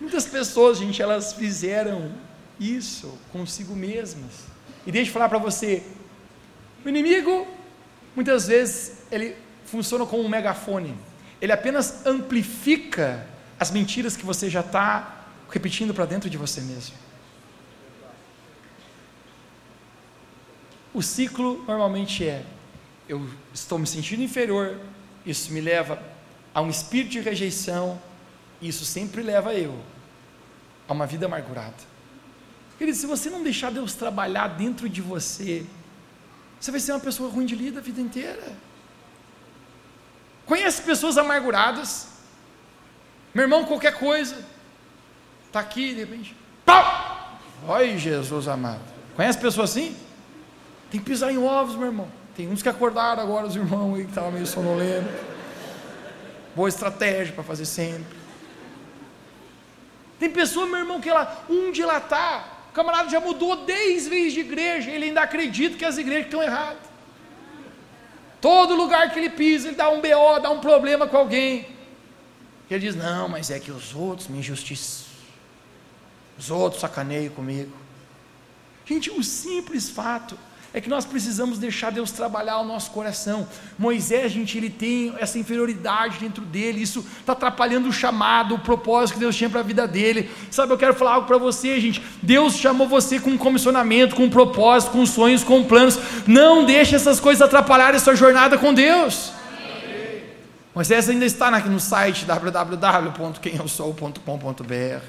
[0.00, 2.12] Muitas pessoas, gente, elas fizeram
[2.58, 4.46] isso consigo mesmas.
[4.86, 5.82] E deixa eu falar para você:
[6.84, 7.48] o inimigo,
[8.14, 10.96] muitas vezes, ele funciona como um megafone.
[11.40, 13.26] Ele apenas amplifica
[13.58, 16.94] as mentiras que você já está repetindo para dentro de você mesmo.
[20.92, 22.44] O ciclo normalmente é:
[23.08, 24.78] eu estou me sentindo inferior,
[25.24, 26.02] isso me leva
[26.52, 28.00] a um espírito de rejeição,
[28.60, 29.78] isso sempre leva eu
[30.88, 31.90] a uma vida amargurada.
[32.76, 35.64] Querido, se você não deixar Deus trabalhar dentro de você,
[36.58, 38.69] você vai ser uma pessoa ruim de lida a vida inteira.
[40.50, 42.08] Conhece pessoas amarguradas?
[43.32, 44.36] Meu irmão, qualquer coisa,
[45.46, 46.34] está aqui, de repente,
[46.64, 47.38] pau!
[47.68, 48.80] Oi, Jesus amado.
[49.14, 49.96] Conhece pessoas assim?
[50.90, 52.08] Tem que pisar em ovos, meu irmão.
[52.34, 55.12] Tem uns que acordaram agora, os irmãos aí que estavam meio sonolentos.
[56.56, 58.18] Boa estratégia para fazer sempre.
[60.18, 64.40] Tem pessoa, meu irmão, que ela, um dilatar, o camarada já mudou dez vezes de
[64.40, 66.89] igreja, ele ainda acredita que as igrejas estão erradas.
[68.40, 71.66] Todo lugar que ele pisa, ele dá um BO, dá um problema com alguém.
[72.70, 75.06] Ele diz: Não, mas é que os outros me injustiçam.
[76.38, 77.76] Os outros sacaneiam comigo.
[78.86, 80.38] Gente, o simples fato
[80.72, 83.46] é que nós precisamos deixar Deus trabalhar o nosso coração.
[83.78, 89.14] Moisés, gente, ele tem essa inferioridade dentro dele, isso está atrapalhando o chamado, o propósito
[89.14, 90.30] que Deus tinha para a vida dele.
[90.50, 92.00] Sabe, eu quero falar algo para você, gente.
[92.22, 95.98] Deus chamou você com um comissionamento, com um propósito, com sonhos, com planos.
[96.26, 99.32] Não deixe essas coisas atrapalharem a sua jornada com Deus.
[100.72, 105.04] Moisés ainda está no site www.quemyousou.com.br.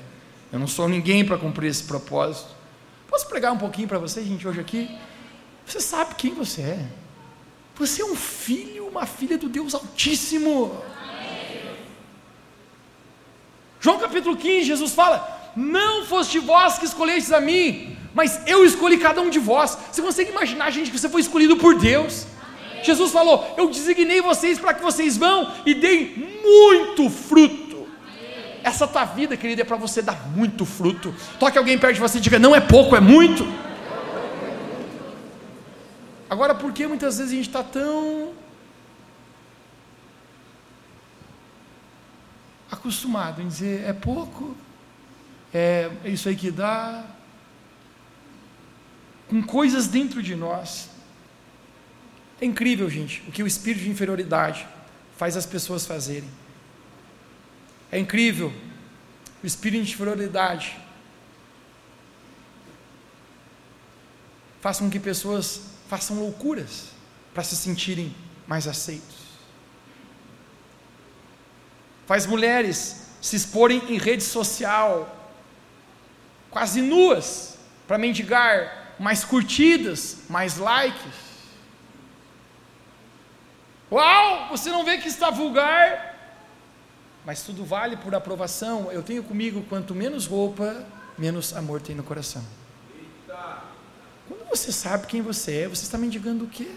[0.52, 2.50] Eu não sou ninguém para cumprir esse propósito.
[3.08, 4.90] Posso pregar um pouquinho para você, gente, hoje aqui?
[5.72, 6.86] Você sabe quem você é.
[7.76, 10.84] Você é um filho, uma filha do Deus Altíssimo.
[13.80, 18.98] João capítulo 15, Jesus fala: Não foste vós que escolhestes a mim, mas eu escolhi
[18.98, 19.78] cada um de vós.
[19.90, 22.28] Você consegue imaginar, gente, que você foi escolhido por Deus?
[22.44, 22.84] Amém.
[22.84, 27.88] Jesus falou: Eu designei vocês para que vocês vão e deem muito fruto.
[28.06, 28.60] Amém.
[28.62, 31.16] Essa tua vida, querida, é para você dar muito fruto.
[31.40, 33.71] Toque alguém perto de você e diga: Não é pouco, é muito.
[36.32, 38.34] Agora, por que muitas vezes a gente está tão
[42.72, 44.56] acostumado em dizer é pouco,
[45.54, 47.06] é, é isso aí que dá,
[49.28, 50.90] com coisas dentro de nós.
[52.40, 54.66] É incrível, gente, o que o espírito de inferioridade
[55.18, 56.30] faz as pessoas fazerem.
[57.92, 58.54] É incrível
[59.44, 60.80] o espírito de inferioridade
[64.62, 66.92] faz com que pessoas façam loucuras
[67.34, 68.16] para se sentirem
[68.48, 69.18] mais aceitos.
[72.06, 75.30] Faz mulheres se exporem em rede social,
[76.50, 77.58] quase nuas,
[77.90, 81.20] para mendigar mais curtidas, mais likes.
[83.92, 86.16] Uau, você não vê que está vulgar?
[87.26, 88.90] Mas tudo vale por aprovação.
[88.94, 90.86] Eu tenho comigo quanto menos roupa,
[91.18, 92.61] menos amor tem no coração.
[94.32, 96.70] Quando você sabe quem você é, você está mendigando o quê?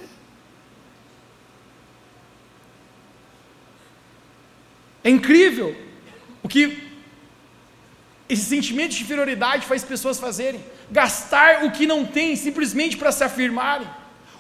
[5.05, 5.77] É incrível
[6.43, 6.83] o que
[8.29, 10.64] esse sentimento de inferioridade faz pessoas fazerem.
[10.90, 13.88] Gastar o que não tem simplesmente para se afirmarem.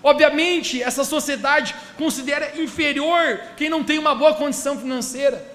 [0.02, 5.54] Obviamente, essa sociedade considera inferior quem não tem uma boa condição financeira.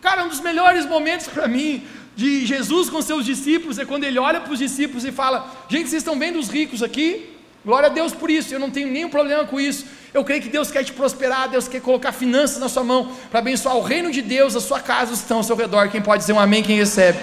[0.00, 1.86] Cara, um dos melhores momentos para mim
[2.18, 5.88] de Jesus com seus discípulos é quando ele olha para os discípulos e fala: Gente,
[5.88, 7.32] vocês estão vendo os ricos aqui?
[7.64, 9.86] Glória a Deus por isso, eu não tenho nenhum problema com isso.
[10.12, 13.38] Eu creio que Deus quer te prosperar, Deus quer colocar finanças na sua mão para
[13.38, 15.88] abençoar o reino de Deus, a sua casa, os que estão ao seu redor.
[15.90, 17.20] Quem pode dizer um amém, quem recebe?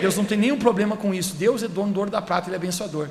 [0.00, 1.34] Deus não tem nenhum problema com isso.
[1.34, 3.10] Deus é dono do ouro da prata, ele é abençoador.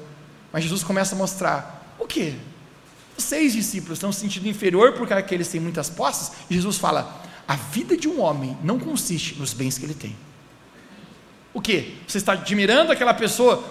[0.51, 2.33] Mas Jesus começa a mostrar: o que?
[3.15, 6.31] Vocês, discípulos, estão se sentindo inferior porque aqueles têm muitas posses?
[6.49, 10.15] E Jesus fala: a vida de um homem não consiste nos bens que ele tem.
[11.53, 11.97] O que?
[12.07, 13.63] Você está admirando aquela pessoa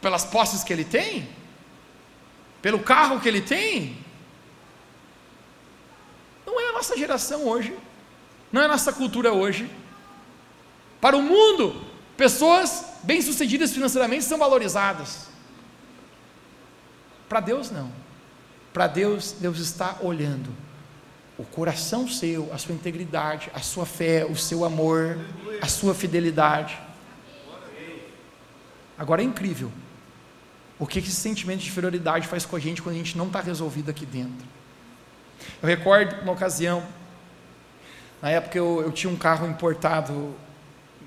[0.00, 1.28] pelas posses que ele tem?
[2.60, 3.96] Pelo carro que ele tem?
[6.44, 7.76] Não é a nossa geração hoje.
[8.52, 9.70] Não é a nossa cultura hoje.
[11.00, 11.80] Para o mundo,
[12.16, 15.28] pessoas bem-sucedidas financeiramente são valorizadas.
[17.28, 17.90] Para Deus, não.
[18.72, 20.50] Para Deus, Deus está olhando
[21.38, 25.18] o coração seu, a sua integridade, a sua fé, o seu amor,
[25.62, 26.78] a sua fidelidade.
[29.00, 29.72] Agora é incrível
[30.78, 33.40] o que esse sentimento de inferioridade faz com a gente quando a gente não está
[33.40, 34.46] resolvido aqui dentro.
[35.62, 36.86] Eu recordo uma ocasião,
[38.20, 40.34] na época eu, eu tinha um carro importado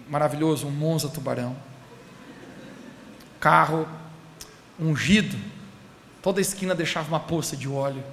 [0.09, 1.55] maravilhoso, um Monza Tubarão.
[3.39, 3.87] Carro
[4.79, 5.37] ungido,
[6.19, 8.03] toda esquina deixava uma poça de óleo.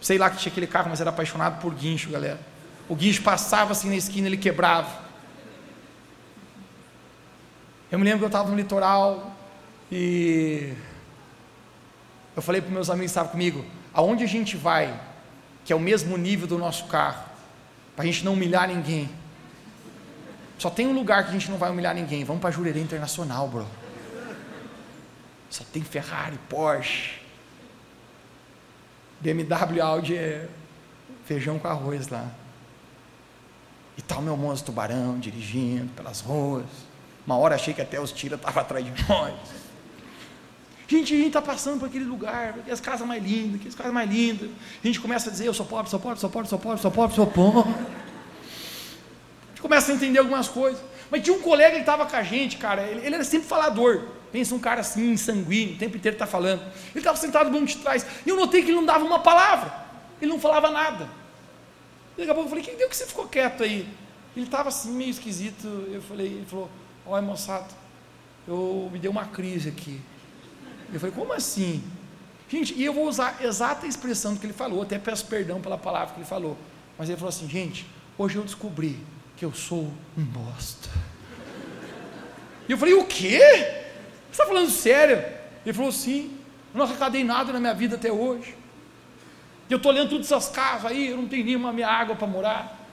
[0.00, 2.40] Sei lá que tinha aquele carro, mas era apaixonado por guincho, galera.
[2.88, 5.03] O guincho passava assim na esquina, ele quebrava.
[7.94, 9.30] Eu me lembro que eu estava no litoral
[9.88, 10.74] e
[12.34, 15.00] eu falei para meus amigos que estavam comigo, aonde a gente vai,
[15.64, 17.24] que é o mesmo nível do nosso carro,
[17.94, 19.08] para a gente não humilhar ninguém.
[20.58, 22.24] Só tem um lugar que a gente não vai humilhar ninguém.
[22.24, 23.66] Vamos para Jurerê Internacional, bro.
[25.48, 27.20] Só tem Ferrari, Porsche.
[29.20, 30.48] BMW Audi é
[31.24, 32.28] feijão com arroz lá.
[33.96, 36.66] E tal meu moço tubarão dirigindo pelas ruas.
[37.26, 39.34] Uma hora achei que até os tiras estavam atrás de nós.
[40.86, 44.10] Gente, a gente está passando por aquele lugar, as casas mais lindas, aquelas casas mais
[44.10, 44.50] lindas.
[44.82, 46.90] A gente começa a dizer, eu sou pobre, sou pobre, sou pobre, sou pobre, sou
[46.90, 47.72] pobre, sou pobre.
[47.72, 50.80] A gente começa a entender algumas coisas.
[51.10, 54.02] Mas tinha um colega que estava com a gente, cara, ele, ele era sempre falador.
[54.30, 56.60] Pensa um cara assim, sanguíneo, o tempo inteiro está falando.
[56.90, 58.04] Ele estava sentado no banco de trás.
[58.26, 59.72] E eu notei que ele não dava uma palavra.
[60.20, 61.08] Ele não falava nada.
[62.16, 63.88] E daqui a pouco eu falei, quem deu que você ficou quieto aí?
[64.36, 65.66] Ele estava assim, meio esquisito.
[65.90, 66.68] Eu falei, ele falou,
[67.06, 67.68] olha moçada,
[68.46, 70.00] eu me deu uma crise aqui.
[70.92, 71.82] Eu falei, como assim?
[72.48, 75.78] Gente, e eu vou usar a exata expressão que ele falou, até peço perdão pela
[75.78, 76.56] palavra que ele falou.
[76.98, 77.86] Mas ele falou assim, gente,
[78.16, 78.98] hoje eu descobri
[79.36, 80.88] que eu sou um bosta.
[82.68, 83.38] E eu falei, o quê?
[84.30, 85.24] Você está falando sério?
[85.64, 86.38] Ele falou, sim,
[86.72, 88.56] eu não arrecadei nada na minha vida até hoje.
[89.68, 92.83] Eu estou olhando todas essas casas aí, eu não tenho nenhuma minha água para morar.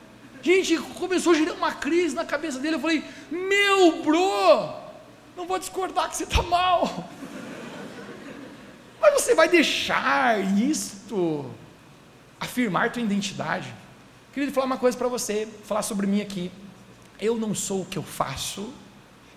[0.42, 2.76] Gente, começou a gerar uma crise na cabeça dele.
[2.76, 4.74] Eu falei, meu bro,
[5.38, 7.10] não vou discordar que você está mal.
[9.00, 11.46] Mas você vai deixar isto
[12.40, 13.74] afirmar tua identidade?
[14.34, 16.52] Queria falar uma coisa para você, falar sobre mim aqui.
[17.20, 18.74] Eu não sou o que eu faço,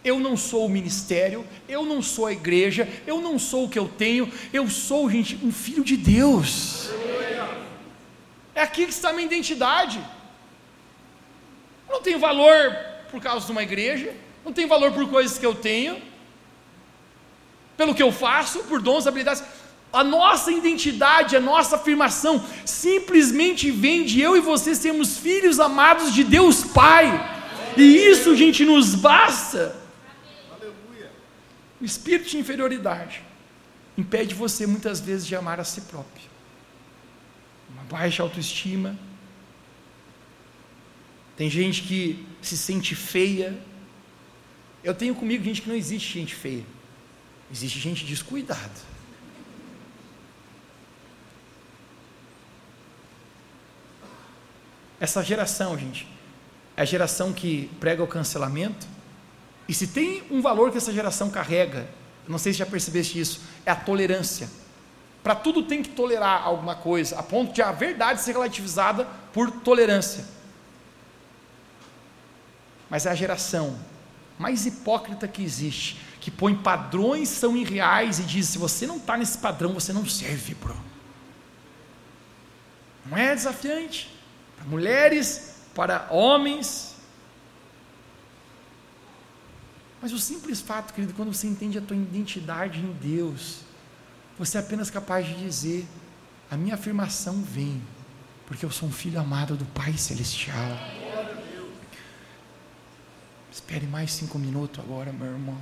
[0.03, 3.79] eu não sou o ministério, eu não sou a igreja, eu não sou o que
[3.79, 6.91] eu tenho, eu sou, gente, um filho de Deus.
[8.55, 10.01] É aqui que está a minha identidade.
[11.89, 12.77] Eu não tenho valor
[13.11, 16.01] por causa de uma igreja, não tenho valor por coisas que eu tenho,
[17.77, 19.43] pelo que eu faço, por dons, habilidades.
[19.93, 26.13] A nossa identidade, a nossa afirmação, simplesmente vem de eu e você sermos filhos amados
[26.13, 27.07] de Deus Pai.
[27.77, 29.77] E isso, gente, nos basta.
[31.81, 33.23] O espírito de inferioridade
[33.97, 36.25] impede você muitas vezes de amar a si próprio.
[37.71, 38.97] Uma baixa autoestima.
[41.37, 43.59] Tem gente que se sente feia.
[44.83, 46.65] Eu tenho comigo gente que não existe gente feia.
[47.51, 48.95] Existe gente descuidada.
[55.01, 56.07] Essa geração, gente,
[56.77, 58.87] é a geração que prega o cancelamento,
[59.69, 61.89] e se tem um valor que essa geração carrega,
[62.29, 64.49] não sei se já percebeste isso, é a tolerância.
[65.23, 69.51] Para tudo tem que tolerar alguma coisa, a ponto de a verdade ser relativizada por
[69.51, 70.25] tolerância.
[72.95, 73.77] Mas é a geração
[74.39, 79.17] mais hipócrita que existe, que põe padrões são irreais e diz: se você não está
[79.17, 80.77] nesse padrão, você não serve, bro.
[83.05, 84.17] Não é desafiante?
[84.55, 86.95] Para mulheres, para homens,
[90.01, 93.63] Mas o simples fato, querido, quando você entende a tua identidade em Deus,
[94.39, 95.85] você é apenas capaz de dizer:
[96.49, 97.83] a minha afirmação vem,
[98.47, 101.04] porque eu sou um filho amado do Pai Celestial.
[103.55, 105.57] Espere mais cinco minutos agora, meu irmão.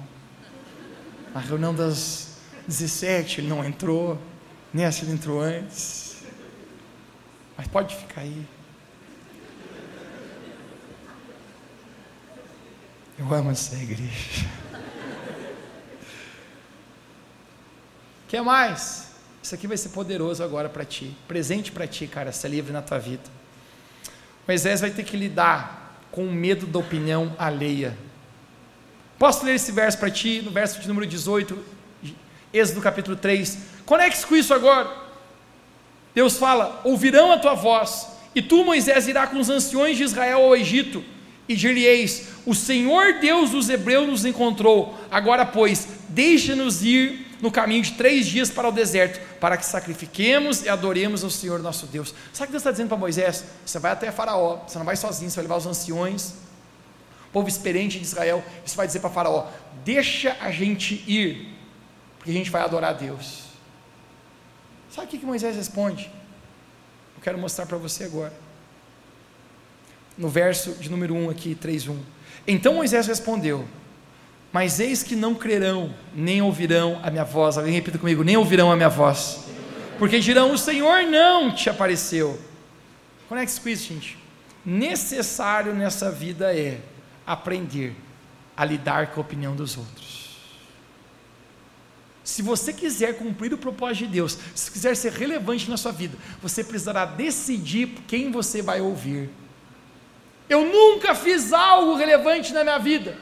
[1.35, 4.18] Na reunião das 17 ele não entrou,
[4.72, 6.22] nessa ele entrou antes.
[7.55, 8.46] Mas pode ficar aí.
[13.19, 14.48] Eu amo essa igreja.
[18.27, 19.10] Quer mais?
[19.42, 21.14] Isso aqui vai ser poderoso agora para ti.
[21.29, 23.31] Presente para ti, cara, ser livre na tua vida.
[24.48, 25.81] Moisés vai ter que lidar
[26.13, 27.98] com medo da opinião alheia.
[29.19, 31.58] Posso ler esse verso para ti, no verso de número 18,
[32.52, 33.58] Êxodo capítulo 3.
[33.85, 34.88] Conecte-se com isso agora.
[36.15, 40.42] Deus fala: ouvirão a tua voz, e tu, Moisés, irá com os anciões de Israel
[40.44, 41.02] ao Egito
[41.48, 44.98] e dir-lhe-eis: O Senhor Deus dos Hebreus nos encontrou.
[45.10, 50.63] Agora, pois, deixa-nos ir no caminho de três dias para o deserto, para que sacrifiquemos
[50.63, 52.15] e adoremos ao Senhor nosso Deus.
[52.33, 53.45] Sabe o que Deus está dizendo para Moisés?
[53.67, 56.35] Você vai até Faraó, você não vai sozinho, você vai levar os anciões,
[57.33, 59.49] povo experiente de Israel, você vai dizer para Faraó:
[59.85, 61.53] Deixa a gente ir,
[62.17, 63.43] porque a gente vai adorar a Deus.
[64.88, 66.05] Sabe o que, que Moisés responde?
[67.17, 68.33] Eu quero mostrar para você agora
[70.17, 71.99] no verso de número 1 aqui, 3:1.
[72.47, 73.67] Então Moisés respondeu:
[74.53, 77.57] Mas eis que não crerão, nem ouvirão a minha voz.
[77.57, 79.46] Alguém repita comigo: nem ouvirão a minha voz.
[79.98, 82.38] Porque dirão: O Senhor não te apareceu.
[83.29, 84.19] Conecte-se com isso, gente.
[84.65, 86.81] Necessário nessa vida é
[87.27, 87.96] aprender
[88.55, 90.23] a lidar com a opinião dos outros.
[92.23, 96.17] Se você quiser cumprir o propósito de Deus, se quiser ser relevante na sua vida,
[96.40, 99.31] você precisará decidir quem você vai ouvir.
[100.48, 103.17] Eu nunca fiz algo relevante na minha vida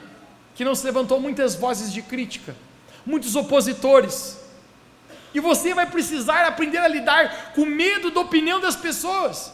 [0.54, 2.56] que não se levantou muitas vozes de crítica,
[3.04, 4.38] muitos opositores.
[5.32, 9.52] E você vai precisar aprender a lidar com medo da opinião das pessoas.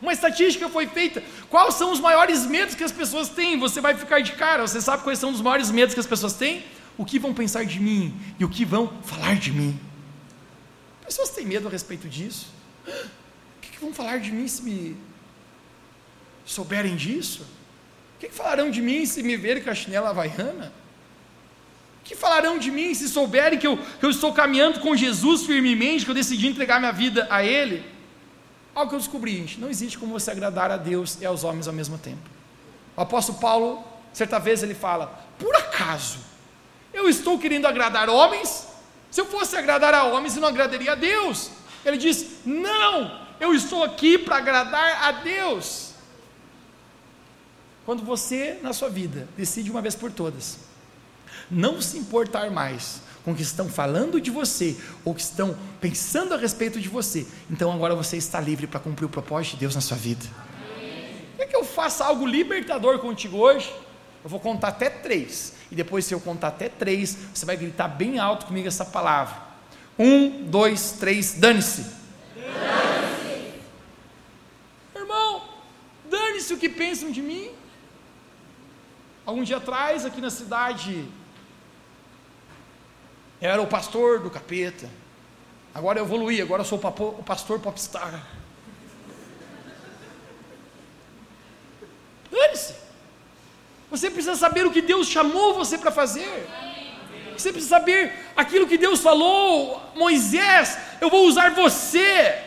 [0.00, 1.22] Uma estatística foi feita.
[1.48, 3.58] Quais são os maiores medos que as pessoas têm?
[3.58, 4.66] Você vai ficar de cara.
[4.66, 6.64] Você sabe quais são os maiores medos que as pessoas têm?
[6.98, 9.78] O que vão pensar de mim e o que vão falar de mim.
[11.00, 12.48] As pessoas têm medo a respeito disso.
[13.56, 14.96] O que, vão falar de mim se me
[16.46, 17.44] souberem disso?
[18.16, 20.72] O que, falarão de mim se me verem com a chinela havaiana?
[22.00, 25.44] O que falarão de mim se souberem que eu, que eu estou caminhando com Jesus
[25.44, 27.84] firmemente, que eu decidi entregar minha vida a Ele?
[28.74, 31.68] Algo que eu descobri, gente, não existe como você agradar a Deus e aos homens
[31.68, 32.28] ao mesmo tempo.
[32.96, 36.18] O apóstolo Paulo, certa vez, ele fala: por acaso
[36.92, 38.66] eu estou querendo agradar homens?
[39.10, 41.50] Se eu fosse agradar a homens, eu não agradaria a Deus.
[41.84, 45.85] Ele diz: não, eu estou aqui para agradar a Deus.
[47.86, 50.58] Quando você, na sua vida, decide uma vez por todas,
[51.48, 56.34] não se importar mais com o que estão falando de você, ou que estão pensando
[56.34, 59.76] a respeito de você, então agora você está livre para cumprir o propósito de Deus
[59.76, 60.26] na sua vida.
[61.36, 63.72] Quer que eu faça algo libertador contigo hoje?
[64.24, 67.86] Eu vou contar até três, e depois, se eu contar até três, você vai gritar
[67.86, 69.36] bem alto comigo essa palavra.
[69.96, 71.86] Um, dois, três, dane-se.
[72.34, 73.60] Dane-se.
[74.96, 75.44] Irmão,
[76.10, 77.50] dane-se o que pensam de mim.
[79.26, 81.04] Algum dia atrás, aqui na cidade,
[83.40, 84.88] era o pastor do capeta.
[85.74, 88.24] Agora eu evoluí, agora eu sou o pastor popstar.
[92.30, 92.76] Dane-se.
[93.90, 96.48] Você precisa saber o que Deus chamou você para fazer.
[97.36, 99.82] Você precisa saber aquilo que Deus falou.
[99.96, 102.45] Moisés, eu vou usar você.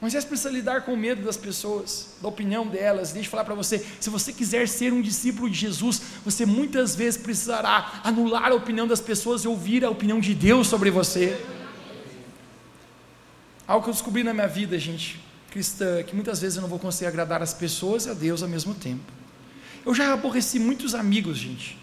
[0.00, 3.10] Moisés precisa lidar com o medo das pessoas, da opinião delas.
[3.10, 6.94] Deixa eu falar para você: se você quiser ser um discípulo de Jesus, você muitas
[6.94, 11.44] vezes precisará anular a opinião das pessoas e ouvir a opinião de Deus sobre você.
[13.66, 15.20] Algo que eu descobri na minha vida, gente,
[15.50, 18.48] cristã, que muitas vezes eu não vou conseguir agradar as pessoas e a Deus ao
[18.48, 19.12] mesmo tempo.
[19.84, 21.76] Eu já aborreci muitos amigos, gente,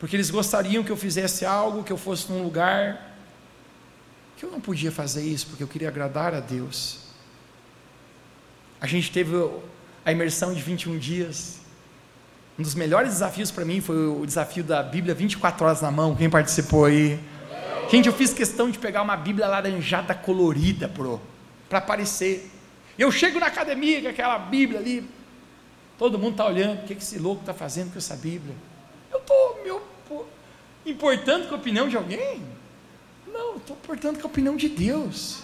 [0.00, 3.09] porque eles gostariam que eu fizesse algo, que eu fosse num lugar
[4.40, 7.00] que eu não podia fazer isso porque eu queria agradar a Deus.
[8.80, 9.36] A gente teve
[10.02, 11.60] a imersão de 21 dias.
[12.58, 16.16] Um dos melhores desafios para mim foi o desafio da Bíblia 24 horas na mão.
[16.16, 17.20] Quem participou aí?
[17.90, 21.20] Gente, eu fiz questão de pegar uma Bíblia laranjada colorida, pro,
[21.68, 22.50] para aparecer.
[22.98, 25.06] Eu chego na academia com aquela Bíblia ali,
[25.98, 28.54] todo mundo está olhando, o que esse louco está fazendo com essa Bíblia?
[29.12, 29.60] Eu estou
[30.82, 32.42] me importando com a opinião de alguém?
[33.32, 35.42] Não, estou portando com a opinião de Deus.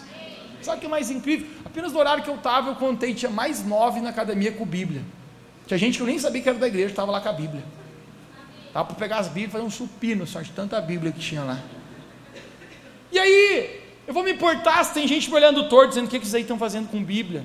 [0.62, 1.46] Sabe o que é mais incrível?
[1.64, 5.02] Apenas no horário que eu estava, eu contei, tinha mais nove na academia com Bíblia.
[5.66, 7.62] Tinha gente que eu nem sabia que era da igreja, estava lá com a Bíblia.
[8.66, 11.42] Estava para pegar as Bíblias e fazer um supino, só de tanta Bíblia que tinha
[11.42, 11.60] lá.
[13.12, 16.18] E aí, eu vou me importar se tem gente me olhando torto, dizendo o que,
[16.18, 17.44] que vocês estão fazendo com Bíblia.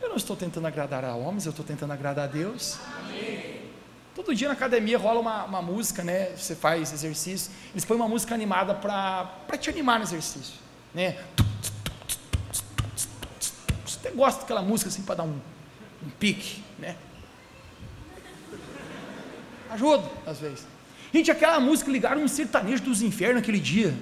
[0.00, 2.78] Eu não estou tentando agradar a homens, eu estou tentando agradar a Deus.
[4.18, 6.32] Todo dia na academia rola uma, uma música, né?
[6.36, 10.54] Você faz exercício, eles põem uma música animada para te animar no exercício,
[10.92, 11.16] né?
[13.86, 15.38] Você gosta daquela música assim para dar um,
[16.04, 16.96] um pique, né?
[19.70, 20.66] Ajuda, às vezes.
[21.14, 23.94] Gente, aquela música ligaram um sertanejo dos infernos aquele dia.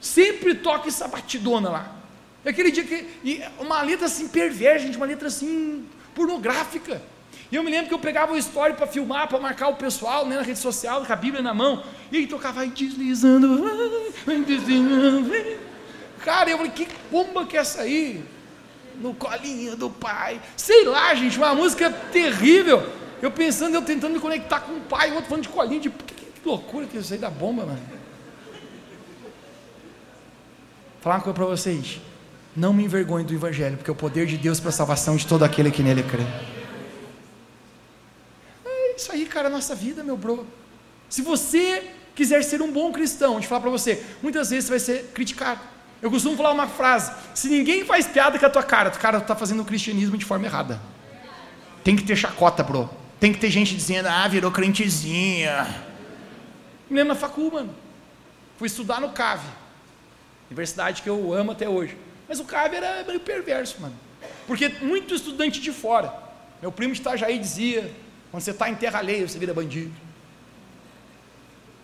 [0.00, 1.96] Sempre toca essa batidona lá.
[2.46, 3.44] Aquele dia que.
[3.58, 7.02] uma letra assim perversa, gente, uma letra assim pornográfica.
[7.50, 10.24] E eu me lembro que eu pegava o story para filmar, para marcar o pessoal
[10.24, 11.82] né, na rede social, com a Bíblia na mão,
[12.12, 13.64] e ele tocava aí deslizando,
[14.46, 15.30] deslizando.
[16.24, 18.24] Cara, eu falei, que bomba que é essa aí?
[19.00, 20.40] no colinho do pai.
[20.56, 22.86] Sei lá, gente, uma música terrível.
[23.20, 25.90] Eu pensando, eu tentando me conectar com o pai, o outro falando de colinho, de
[25.90, 27.80] que, que loucura que isso aí da bomba, mano.
[31.00, 32.00] Falar uma coisa para vocês.
[32.54, 35.26] Não me envergonhe do Evangelho, porque é o poder de Deus para a salvação de
[35.26, 36.24] todo aquele que nele crê.
[39.00, 40.46] É isso aí, cara, a nossa vida, meu bro.
[41.08, 44.70] Se você quiser ser um bom cristão, deixa eu falar para você, muitas vezes você
[44.70, 45.58] vai ser criticado.
[46.02, 49.22] Eu costumo falar uma frase: se ninguém faz piada com a tua cara, cara, tu
[49.22, 50.78] está fazendo o cristianismo de forma errada.
[51.82, 52.90] Tem que ter chacota, bro.
[53.18, 55.82] Tem que ter gente dizendo, ah, virou crentezinha.
[56.90, 57.74] Me lembro na facul, mano.
[58.58, 59.48] Fui estudar no CAVE.
[60.50, 61.96] Universidade que eu amo até hoje.
[62.28, 63.94] Mas o CAVE era meio perverso, mano.
[64.46, 66.12] Porque muito estudante de fora.
[66.60, 67.90] Meu primo de Itajaí dizia,
[68.30, 69.92] quando você está em terra alheia, você vira bandido.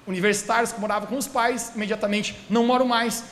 [0.07, 3.25] Universitários que moravam com os pais, imediatamente não moram mais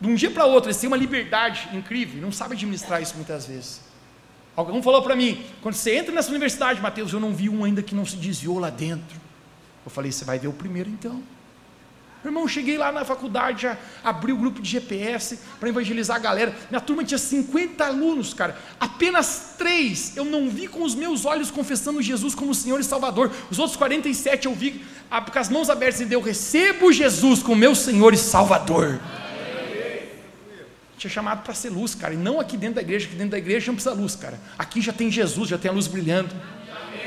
[0.00, 3.46] de um dia para outro, eles têm uma liberdade incrível, não sabem administrar isso muitas
[3.46, 3.80] vezes.
[4.56, 7.82] Alguém falou para mim, quando você entra nessa universidade, Mateus, eu não vi um ainda
[7.82, 9.20] que não se desviou lá dentro.
[9.84, 11.22] Eu falei, você vai ver o primeiro então.
[12.22, 16.20] Meu irmão, cheguei lá na faculdade, já abri o grupo de GPS para evangelizar a
[16.20, 16.54] galera.
[16.68, 18.58] Minha turma tinha 50 alunos, cara.
[18.78, 23.30] Apenas três eu não vi com os meus olhos confessando Jesus como Senhor e Salvador.
[23.50, 24.84] Os outros 47 eu vi
[25.32, 29.00] com as mãos abertas e eu recebo Jesus como meu Senhor e Salvador
[31.00, 33.38] tinha chamado para ser luz, cara, e não aqui dentro da igreja, que dentro da
[33.38, 34.38] igreja não precisa luz, cara.
[34.58, 36.28] Aqui já tem Jesus, já tem a luz brilhando.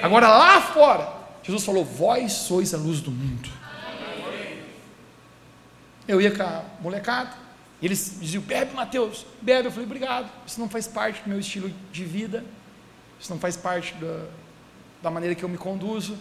[0.02, 1.08] Agora lá fora,
[1.44, 3.48] Jesus falou: Vós sois a luz do mundo.
[6.08, 7.34] Eu ia com a molecada,
[7.82, 9.68] eles diziam: Bebe, Mateus, bebe.
[9.68, 12.44] Eu falei: Obrigado, isso não faz parte do meu estilo de vida,
[13.20, 14.26] isso não faz parte da,
[15.02, 16.18] da maneira que eu me conduzo.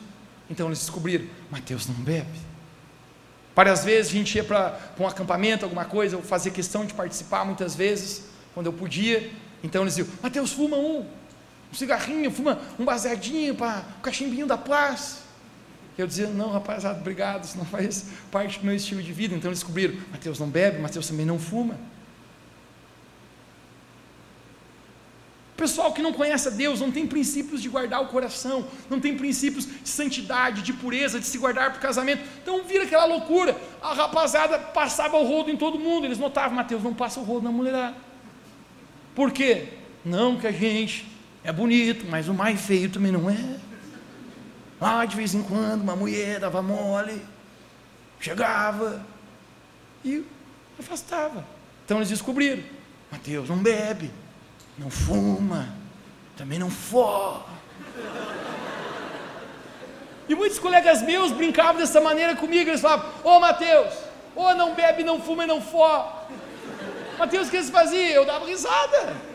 [0.50, 2.38] Então eles descobriram: Mateus não bebe.
[3.54, 7.44] Várias vezes a gente ia para um acampamento, alguma coisa, eu fazia questão de participar
[7.44, 8.24] muitas vezes,
[8.54, 9.30] quando eu podia.
[9.62, 11.00] Então eles diziam: Mateus, fuma um,
[11.70, 15.21] um cigarrinho, fuma um baseadinho para o cachimbinho da paz.
[15.96, 19.34] Eu dizia: Não, rapaziada, obrigado, isso não faz parte do meu estilo de vida.
[19.34, 21.76] Então eles descobriram: Mateus não bebe, Mateus também não fuma.
[25.62, 29.16] pessoal que não conhece a Deus não tem princípios de guardar o coração, não tem
[29.16, 32.20] princípios de santidade, de pureza, de se guardar para o casamento.
[32.42, 33.56] Então vira aquela loucura.
[33.80, 36.04] A rapaziada passava o rodo em todo mundo.
[36.04, 37.94] Eles notavam, Mateus, não passa o rodo na mulherada.
[39.14, 39.68] Por quê?
[40.04, 41.06] Não que a gente
[41.44, 43.56] é bonito, mas o mais feio também não é.
[44.82, 47.24] Ah, de vez em quando, uma mulher dava mole,
[48.18, 49.04] chegava
[50.04, 50.24] e
[50.78, 51.44] afastava.
[51.84, 52.62] Então eles descobriram:
[53.10, 54.10] Mateus não bebe,
[54.76, 55.68] não fuma,
[56.36, 57.44] também não for.
[60.28, 63.92] E muitos colegas meus brincavam dessa maneira comigo, eles falavam, ô oh, Mateus,
[64.34, 66.26] ô oh, não bebe, não fuma e não for.
[67.18, 68.08] Mateus, o que eles faziam?
[68.08, 69.31] Eu dava risada.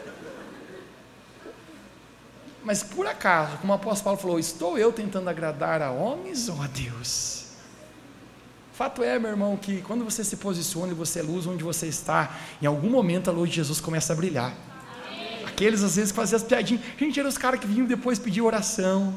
[2.68, 6.62] Mas por acaso, como o apóstolo Paulo falou, estou eu tentando agradar a homens ou
[6.62, 7.46] a Deus?
[8.74, 11.88] Fato é, meu irmão, que quando você se posiciona e você é luz onde você
[11.88, 14.54] está, em algum momento a luz de Jesus começa a brilhar.
[15.48, 16.84] Aqueles às vezes que faziam as piadinhas.
[17.00, 19.14] Gente, eram os caras que vinham depois pedir oração.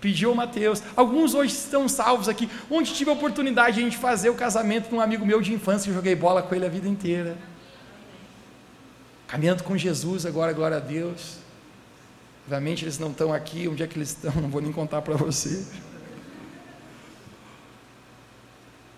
[0.00, 0.82] Pediu Mateus.
[0.96, 2.48] Alguns hoje estão salvos aqui.
[2.70, 5.52] Onde tive a oportunidade de a gente fazer o casamento de um amigo meu de
[5.52, 7.36] infância, que joguei bola com ele a vida inteira.
[9.28, 11.44] Caminhando com Jesus agora, glória a Deus.
[12.46, 14.32] Obviamente eles não estão aqui, onde é que eles estão?
[14.40, 15.66] Não vou nem contar para você.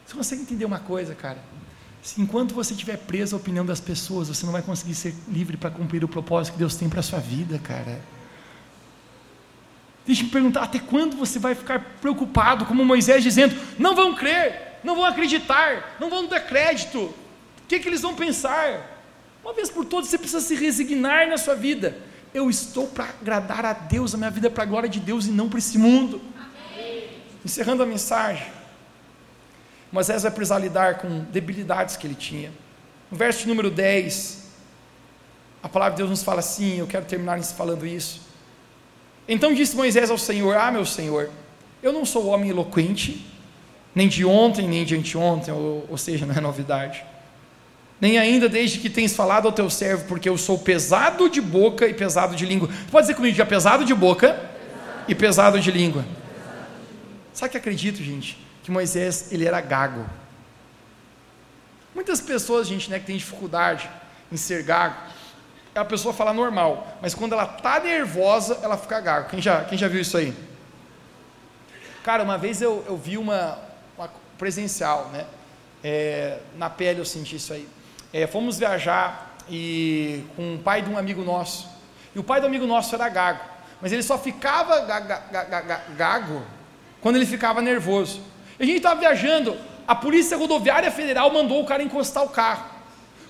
[0.07, 1.39] Você consegue entender uma coisa, cara?
[2.03, 5.57] Se enquanto você estiver preso à opinião das pessoas, você não vai conseguir ser livre
[5.57, 7.99] para cumprir o propósito que Deus tem para a sua vida, cara.
[10.07, 14.15] Deixa eu me perguntar, até quando você vai ficar preocupado, como Moisés dizendo, não vão
[14.15, 17.15] crer, não vão acreditar, não vão dar crédito, o
[17.67, 18.99] que, que eles vão pensar?
[19.43, 22.08] Uma vez por todas você precisa se resignar na sua vida.
[22.33, 25.27] Eu estou para agradar a Deus, a minha vida é para a glória de Deus
[25.27, 26.21] e não para esse mundo.
[26.37, 27.09] Amém.
[27.45, 28.47] Encerrando a mensagem.
[29.91, 32.53] Moisés vai precisar lidar com debilidades que ele tinha.
[33.11, 34.49] No verso número 10,
[35.63, 38.21] a palavra de Deus nos fala assim, eu quero terminar falando isso.
[39.27, 41.31] Então disse Moisés ao Senhor: Ah, meu Senhor,
[41.83, 43.27] eu não sou homem eloquente,
[43.95, 47.05] nem de ontem, nem de anteontem, ou, ou seja, não é novidade.
[48.01, 51.87] Nem ainda desde que tens falado ao teu servo, porque eu sou pesado de boca
[51.87, 52.69] e pesado de língua.
[52.91, 54.39] Pode dizer comigo é pesado de boca
[55.09, 56.05] e pesado de língua.
[57.33, 58.49] Sabe que acredito, gente?
[58.69, 60.05] que Moisés ele era gago.
[61.95, 63.89] Muitas pessoas, gente, né, que tem dificuldade
[64.31, 64.95] em ser gago,
[65.75, 69.31] a pessoa fala normal, mas quando ela tá nervosa, ela fica gago.
[69.31, 70.35] Quem já, quem já viu isso aí?
[72.05, 73.59] Cara, uma vez eu, eu vi uma,
[73.97, 75.25] uma presencial, né?
[75.83, 77.67] É, na pele eu senti isso aí.
[78.13, 81.69] É, fomos viajar e com o pai de um amigo nosso.
[82.15, 83.41] E o pai do amigo nosso era gago,
[83.81, 84.81] mas ele só ficava
[85.97, 86.43] gago
[87.01, 88.23] quando ele ficava nervoso.
[88.59, 89.57] E a gente estava viajando,
[89.87, 92.65] a Polícia Rodoviária Federal mandou o cara encostar o carro.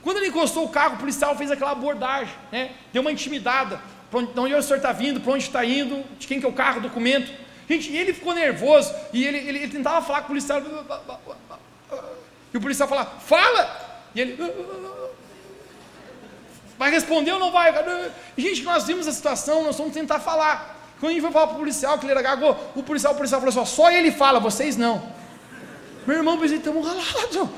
[0.02, 2.70] Quando ele encostou o carro, o policial fez aquela abordagem, né?
[2.92, 3.80] deu uma intimidada.
[4.10, 6.48] Para onde, onde o senhor está vindo, para onde está indo, de quem que é
[6.48, 7.30] o carro, documento.
[7.68, 10.62] Gente, ele ficou nervoso e ele, ele, ele tentava falar com o policial.
[12.54, 13.87] E o policial falava, fala!
[14.14, 14.36] E ele.
[16.78, 17.72] Vai responder ou não vai?
[18.36, 20.76] Gente, nós vimos a situação, nós vamos tentar falar.
[21.00, 23.16] Quando a gente foi falar para o policial que ele era gago, o policial, o
[23.16, 25.12] policial falou assim: só ele fala, vocês não.
[26.06, 27.48] Meu irmão pensei, estamos ralados,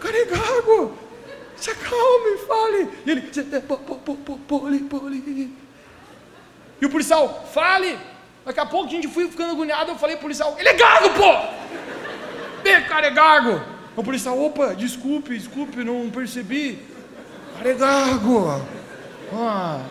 [0.00, 0.98] cara é gago.
[1.56, 2.88] Se acalme, fale.
[3.04, 3.20] E ele,
[4.46, 5.56] poli, poli.
[6.80, 7.98] E o policial, fale.
[8.44, 11.58] Daqui a pouco a gente foi ficando agoniado, eu falei policial, ele é gago, pô!
[12.64, 13.77] E cara é gago.
[13.98, 16.78] O policial, opa, desculpe, desculpe, não percebi.
[17.56, 18.62] Cara é gago.
[19.32, 19.82] Ah.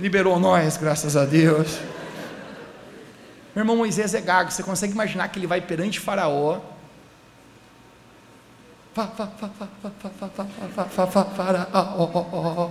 [0.00, 1.78] Liberou nós, graças a Deus.
[3.54, 6.60] Meu irmão Moisés é gago, você consegue imaginar que ele vai perante Faraó?
[11.36, 12.70] Faraó.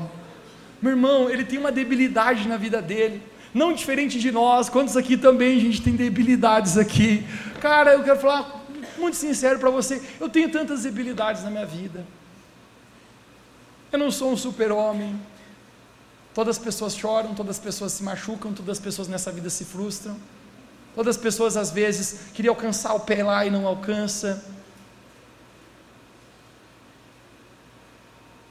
[0.82, 3.22] Meu irmão, ele tem uma debilidade na vida dele
[3.54, 7.26] não diferente de nós, quantos aqui também a gente tem debilidades aqui?
[7.60, 8.59] Cara, eu quero falar
[9.00, 12.06] muito sincero para você, eu tenho tantas debilidades na minha vida.
[13.92, 15.20] Eu não sou um super-homem.
[16.34, 19.66] Todas as pessoas choram, todas as pessoas se machucam, todas as pessoas nessa vida se
[19.66, 20.18] frustram.
[20.94, 24.44] Todas as pessoas às vezes queriam alcançar o pé lá e não alcança.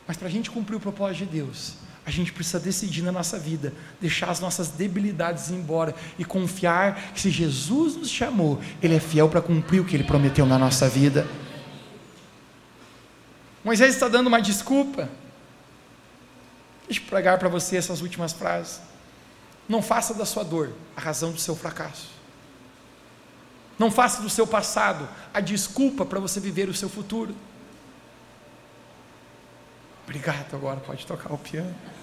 [0.06, 1.74] Mas para a gente cumprir o propósito de Deus,
[2.08, 7.20] a gente precisa decidir na nossa vida, deixar as nossas debilidades embora e confiar que
[7.20, 10.88] se Jesus nos chamou, Ele é fiel para cumprir o que Ele prometeu na nossa
[10.88, 11.28] vida.
[13.62, 15.10] Moisés está dando uma desculpa.
[16.86, 18.80] Deixa eu pregar para você essas últimas frases.
[19.68, 22.08] Não faça da sua dor a razão do seu fracasso.
[23.78, 27.34] Não faça do seu passado a desculpa para você viver o seu futuro.
[30.04, 31.97] Obrigado, agora pode tocar o piano.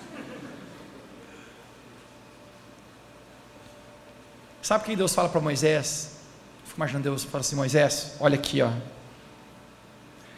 [4.66, 6.09] Sabe o que Deus fala para Moisés?
[6.63, 8.72] Fico imaginando Deus fala assim: Moisés, olha aqui, ó.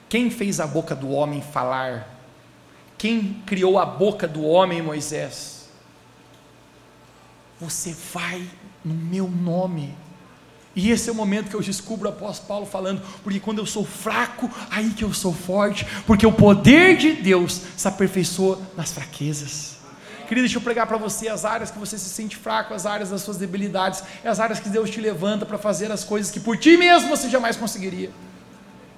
[0.09, 2.05] Quem fez a boca do homem falar?
[2.97, 5.69] Quem criou a boca do homem, Moisés?
[7.57, 8.45] Você vai
[8.83, 9.95] no meu nome.
[10.75, 13.85] E esse é o momento que eu descubro apóstolo Paulo falando, porque quando eu sou
[13.85, 19.76] fraco, aí que eu sou forte, porque o poder de Deus se aperfeiçoa nas fraquezas.
[20.27, 23.11] Querido, deixa eu pregar para você as áreas que você se sente fraco, as áreas
[23.11, 26.57] das suas debilidades, as áreas que Deus te levanta para fazer as coisas que por
[26.57, 28.11] ti mesmo você jamais conseguiria.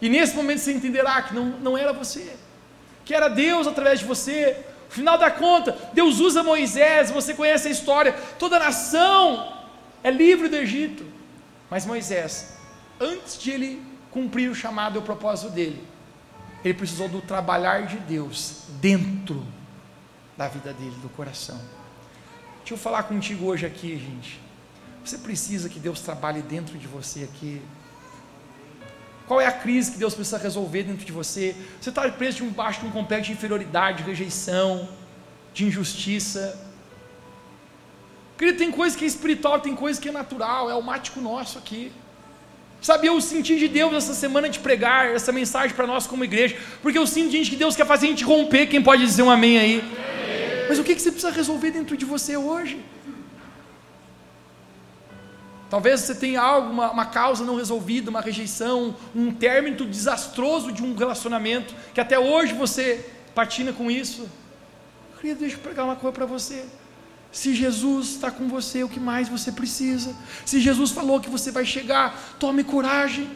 [0.01, 2.35] E nesse momento você entenderá que não, não era você,
[3.05, 4.65] que era Deus através de você.
[4.87, 9.53] No final da conta, Deus usa Moisés, você conhece a história, toda a nação
[10.03, 11.05] é livre do Egito.
[11.69, 12.53] Mas Moisés,
[12.99, 15.83] antes de ele cumprir o chamado e o propósito dele,
[16.65, 19.45] ele precisou do trabalhar de Deus dentro
[20.39, 21.59] da vida dele, do coração.
[22.59, 24.39] Deixa eu falar contigo hoje aqui, gente.
[25.03, 27.61] Você precisa que Deus trabalhe dentro de você aqui.
[29.27, 31.53] Qual é a crise que Deus precisa resolver dentro de você?
[31.81, 34.87] Você está preso debaixo de um complexo de inferioridade, de rejeição,
[35.53, 36.57] de injustiça.
[38.37, 41.57] Querido, tem coisa que é espiritual, tem coisa que é natural, é o mático nosso
[41.57, 41.91] aqui.
[42.81, 46.55] Sabe, eu senti de Deus essa semana de pregar essa mensagem para nós como igreja,
[46.81, 48.67] porque eu sinto, gente, que Deus quer fazer a gente romper.
[48.67, 50.18] Quem pode dizer um amém aí?
[50.69, 52.79] Mas o que, você precisa resolver dentro de você hoje?
[55.67, 60.83] Talvez você tenha algo, uma, uma, causa não resolvida, uma rejeição, um término desastroso de
[60.83, 63.03] um relacionamento, que até hoje você
[63.33, 64.29] patina com isso.
[65.19, 66.65] Querido, deixa eu pregar uma coisa para você.
[67.31, 70.15] Se Jesus está com você, o que mais você precisa?
[70.45, 73.27] Se Jesus falou que você vai chegar, tome coragem.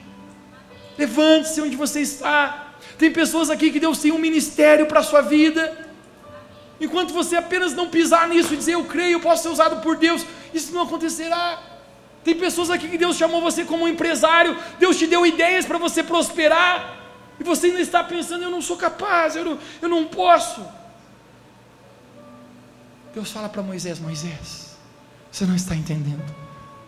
[0.99, 2.75] Levante-se onde você está.
[2.99, 5.82] Tem pessoas aqui que Deus tem um ministério para a sua vida.
[6.79, 9.95] Enquanto você apenas não pisar nisso e dizer eu creio, eu posso ser usado por
[9.95, 11.61] Deus, isso não acontecerá.
[12.23, 15.77] Tem pessoas aqui que Deus chamou você como um empresário, Deus te deu ideias para
[15.77, 17.01] você prosperar,
[17.39, 20.65] e você ainda está pensando, eu não sou capaz, eu não, eu não posso.
[23.13, 24.75] Deus fala para Moisés: Moisés,
[25.31, 26.23] você não está entendendo.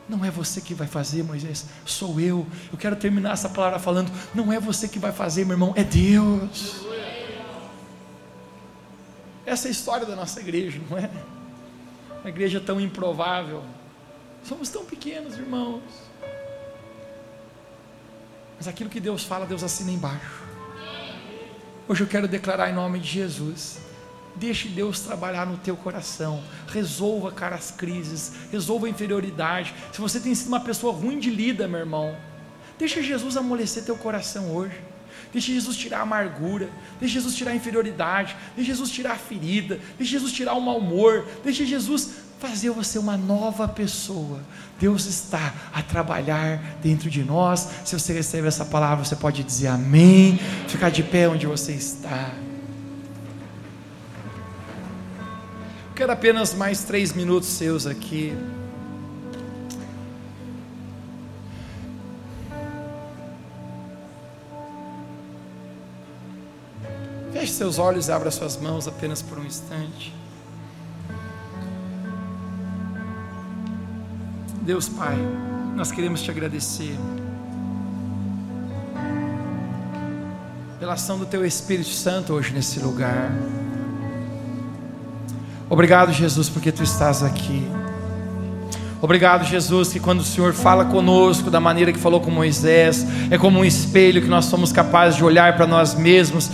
[0.07, 2.45] Não é você que vai fazer, Moisés, sou eu.
[2.71, 5.83] Eu quero terminar essa palavra falando: não é você que vai fazer, meu irmão, é
[5.83, 6.85] Deus.
[9.45, 11.09] Essa é a história da nossa igreja, não é?
[12.21, 13.63] Uma igreja tão improvável.
[14.43, 15.83] Somos tão pequenos, irmãos.
[18.57, 20.43] Mas aquilo que Deus fala, Deus assina embaixo.
[21.87, 23.77] Hoje eu quero declarar em nome de Jesus.
[24.35, 26.43] Deixe Deus trabalhar no teu coração.
[26.67, 28.33] Resolva, cara, as crises.
[28.51, 29.73] Resolva a inferioridade.
[29.93, 32.17] Se você tem sido uma pessoa ruim de lida, meu irmão,
[32.77, 34.75] deixa Jesus amolecer teu coração hoje.
[35.35, 39.77] Deixa Jesus tirar a amargura, deixa Jesus tirar a inferioridade, deixa Jesus tirar a ferida,
[39.97, 44.39] deixa Jesus tirar o mau humor, deixa Jesus fazer você uma nova pessoa.
[44.79, 47.67] Deus está a trabalhar dentro de nós.
[47.83, 52.31] Se você recebe essa palavra, você pode dizer amém, ficar de pé onde você está.
[55.93, 58.33] Quero apenas mais três minutos seus aqui.
[67.55, 70.13] Seus olhos e abra suas mãos apenas por um instante.
[74.61, 75.17] Deus Pai,
[75.75, 76.97] nós queremos te agradecer
[80.79, 83.31] pela ação do Teu Espírito Santo hoje nesse lugar.
[85.69, 87.65] Obrigado, Jesus, porque Tu estás aqui.
[89.01, 93.37] Obrigado, Jesus, que quando o Senhor fala conosco da maneira que falou com Moisés, é
[93.37, 96.49] como um espelho que nós somos capazes de olhar para nós mesmos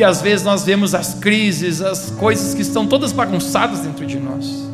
[0.00, 4.18] e às vezes nós vemos as crises, as coisas que estão todas bagunçadas dentro de
[4.18, 4.66] nós.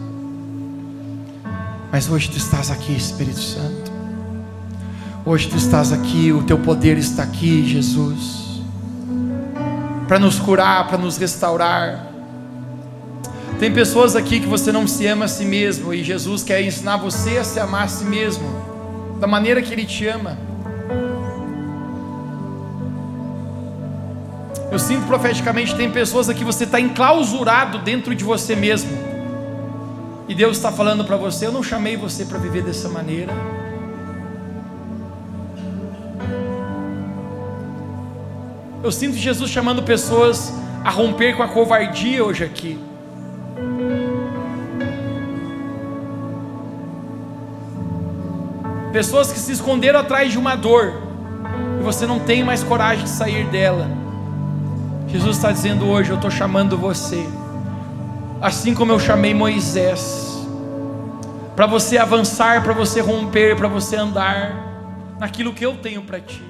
[1.91, 3.91] Mas hoje tu estás aqui, Espírito Santo.
[5.25, 8.63] Hoje tu estás aqui, o teu poder está aqui, Jesus,
[10.07, 12.07] para nos curar, para nos restaurar.
[13.59, 16.99] Tem pessoas aqui que você não se ama a si mesmo e Jesus quer ensinar
[16.99, 18.49] você a se amar a si mesmo,
[19.19, 20.46] da maneira que Ele te ama.
[24.77, 28.91] Eu sinto profeticamente tem pessoas aqui você está enclausurado dentro de você mesmo.
[30.29, 33.33] E Deus está falando para você: eu não chamei você para viver dessa maneira.
[38.85, 40.53] Eu sinto Jesus chamando pessoas
[40.85, 42.79] a romper com a covardia hoje aqui.
[48.93, 50.93] Pessoas que se esconderam atrás de uma dor
[51.81, 54.05] e você não tem mais coragem de sair dela.
[55.17, 57.27] Jesus está dizendo hoje: Eu estou chamando você
[58.41, 60.47] assim como eu chamei Moisés,
[61.55, 66.43] para você avançar, para você romper, para você andar naquilo que eu tenho para ti.